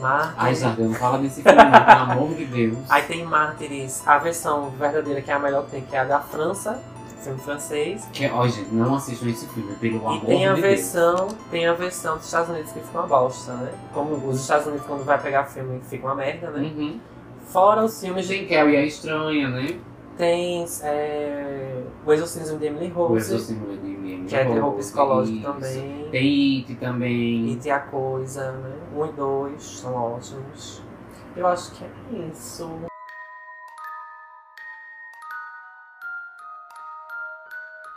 [0.00, 0.60] Mártires.
[0.60, 2.78] Jardel, não fala desse filme, pelo amor de Deus.
[2.88, 6.04] Aí tem Mártires, a versão verdadeira, que é a melhor que tem, que é a
[6.04, 6.80] da França,
[7.18, 8.08] filme francês.
[8.12, 11.66] Que, ó, gente, não assistam esse filme, pelo E amor tem a de versão, tem
[11.66, 13.72] a versão dos Estados Unidos que fica uma bosta, né?
[13.92, 16.62] Como os Estados Unidos quando vai pegar filme fica uma merda, Deus.
[16.62, 16.72] né?
[16.76, 17.00] Uhum.
[17.46, 19.78] Fora os filmes de Tem Carrie a Estranha, né?
[20.18, 24.76] tem é, o Exorcismo de Emily O Rose, Exorcismo de Emily que é terror Rose,
[24.78, 26.08] psicológico também.
[26.10, 27.52] Tem It também.
[27.52, 28.76] E tem a coisa, né?
[28.94, 30.82] Um e dois são ótimos.
[31.36, 32.68] Eu acho que é isso.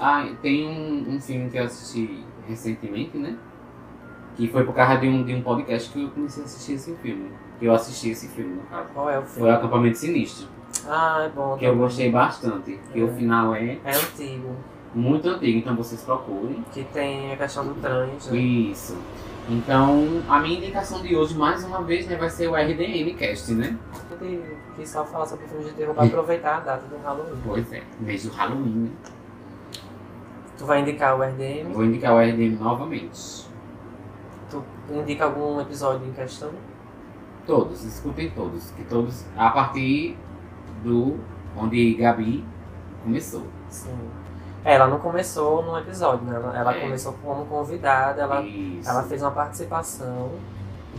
[0.04, 3.38] Ah, tem um, um filme que eu assisti recentemente, né?
[4.36, 6.96] Que foi por causa de um, de um podcast que eu comecei a assistir esse
[6.96, 7.30] filme.
[7.60, 8.90] Que eu assisti esse filme, no caso.
[8.94, 9.50] Qual é o Foi filme?
[9.52, 10.48] o Acampamento Sinistro.
[10.88, 11.56] Ah, é bom.
[11.58, 12.80] Que eu gostei bastante.
[12.92, 13.04] Que É.
[13.04, 14.56] o final é É antigo.
[14.96, 16.64] muito antigo, então vocês procurem.
[16.72, 18.28] Que tem a questão do trans.
[18.32, 18.38] Né?
[18.40, 18.98] Isso.
[19.50, 23.52] Então, a minha indicação de hoje, mais uma vez, né, vai ser o RDM Cast,
[23.54, 23.76] né?
[24.22, 24.44] Eu
[24.76, 27.42] quis só falar sobre filmes de terror pra aproveitar a data do Halloween.
[27.46, 28.90] Pois é, mês do Halloween, né?
[30.62, 31.74] Tu vai indicar o RDM?
[31.74, 33.48] Vou indicar o RDM novamente.
[34.52, 36.52] Tu indica algum episódio em questão?
[37.48, 38.70] Todos, escutem todos.
[38.70, 40.16] Que todos, a partir
[40.84, 41.18] do
[41.58, 42.46] onde Gabi
[43.04, 43.48] começou.
[43.70, 43.98] Sim.
[44.64, 46.36] Ela não começou num episódio, né?
[46.36, 46.82] Ela, ela É.
[46.82, 48.88] começou como convidada, ela, Isso.
[48.88, 50.30] ela fez uma participação.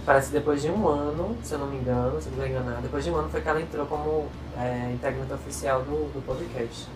[0.04, 2.50] Parece que depois de um ano, se eu não me engano, se eu não me
[2.50, 4.26] enganar, depois de um ano foi que ela entrou como
[4.58, 6.88] é, integrante oficial do, do podcast.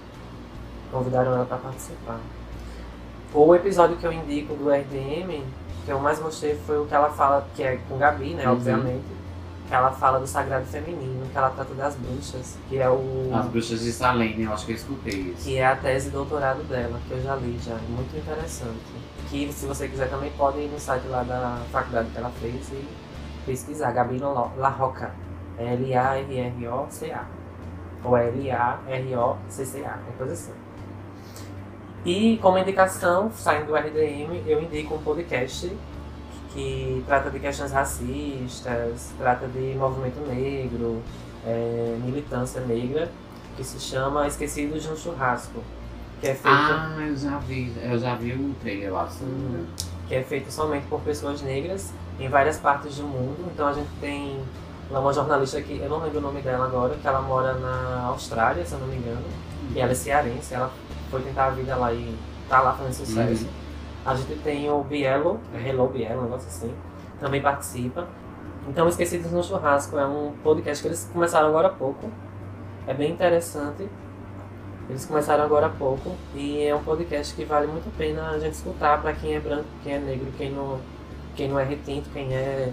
[0.90, 2.18] Convidaram ela para participar.
[3.34, 5.42] O episódio que eu indico do RDM,
[5.84, 8.52] que eu mais gostei, foi o que ela fala, que é com Gabi, né, Uhum.
[8.54, 9.16] obviamente.
[9.68, 13.32] Que ela fala do sagrado feminino, que ela trata das bruxas, que é o.
[13.34, 15.42] As bruxas de Salem, eu acho que eu escutei isso.
[15.42, 18.78] que é a tese de doutorado dela, que eu já li já, é muito interessante.
[19.28, 22.68] Que se você quiser também pode ir no site lá da faculdade que ela fez
[22.70, 22.86] e
[23.44, 25.10] pesquisar, Gabi Lo- La Roca,
[25.58, 27.24] L-A-R-R-O-C-A,
[28.04, 30.52] ou L-A-R-O-C-C-A, é coisa assim.
[32.07, 35.76] E como indicação, saindo do RDM, eu indico um podcast
[36.54, 41.02] que trata de questões racistas, trata de movimento negro,
[41.44, 43.11] é, militância negra,
[43.57, 45.61] que se chama Esquecidos no Churrasco,
[46.20, 49.09] que é feito, Ah, eu já vi, eu já vi o trailer lá.
[49.20, 49.66] engano.
[50.09, 53.50] que é feito somente por pessoas negras em várias partes do mundo.
[53.52, 54.40] Então a gente tem
[54.88, 58.64] uma jornalista que eu não lembro o nome dela agora, que ela mora na Austrália,
[58.64, 59.24] se eu não me engano,
[59.74, 60.70] e ela é cearense, ela
[61.11, 62.16] foi tentar a vida lá e
[62.48, 63.44] tá lá fazendo sucesso.
[63.44, 63.50] Uhum.
[64.04, 66.72] A gente tem o Bielo, Hello Bielo, um negócio assim,
[67.20, 68.07] também participa.
[68.68, 72.11] Então, Esquecidos no Churrasco é um podcast que eles começaram agora há pouco.
[72.86, 73.88] É bem interessante.
[74.88, 78.38] Eles começaram agora há pouco e é um podcast que vale muito a pena a
[78.38, 80.78] gente escutar para quem é branco, quem é negro, quem não,
[81.34, 82.72] quem não é retinto, quem é,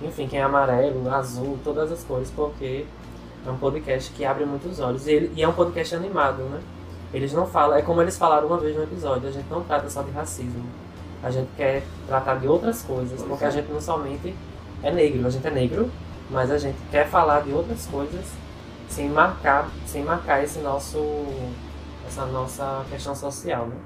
[0.00, 2.84] enfim, quem é amarelo, azul, todas as cores, porque
[3.46, 5.06] é um podcast que abre muitos olhos.
[5.06, 6.60] E, ele- e é um podcast animado, né?
[7.12, 9.88] Eles não falam, é como eles falaram uma vez no episódio, a gente não trata
[9.90, 10.64] só de racismo.
[11.22, 13.46] A gente quer tratar de outras coisas, Pois porque é.
[13.48, 14.34] a gente não somente
[14.82, 15.90] é negro, a gente é negro,
[16.30, 18.26] mas a gente quer falar de outras coisas
[18.88, 20.98] sem marcar, sem marcar esse nosso
[22.06, 23.76] essa nossa questão social, né?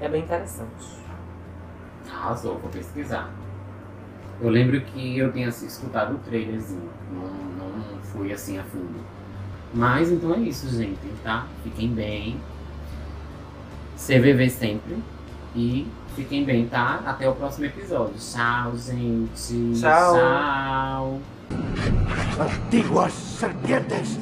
[0.00, 0.86] É bem interessante.
[2.12, 3.30] Arrasou, vou pesquisar.
[4.40, 9.00] Eu lembro que eu tinha escutado o trailerzinho, não, não fui assim a fundo.
[9.74, 11.46] Mas então é isso, gente, tá?
[11.62, 12.40] Fiquem bem.
[13.96, 15.02] CVV sempre.
[15.54, 17.00] E fiquem bem, tá?
[17.04, 18.14] Até o próximo episódio.
[18.18, 19.80] Tchau, gente.
[19.80, 20.14] Tchau.
[20.14, 21.20] Tchau.
[22.38, 24.18] Antiguas serpientes,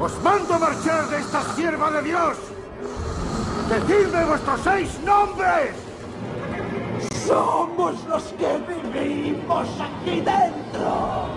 [0.00, 2.38] os mando marchar de esta sierva de Dios.
[3.68, 5.76] Decidme vuestros seis nombres.
[7.24, 8.58] Somos los que
[8.92, 11.28] vivimos aquí dentro.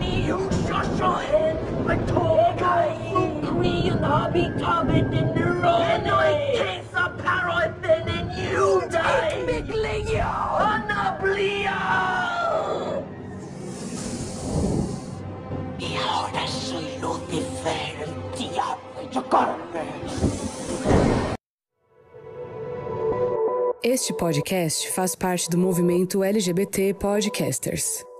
[0.00, 1.58] Ni un sosoen,
[23.82, 28.07] Este podcast faz parte do movimento LGBT Podcasters.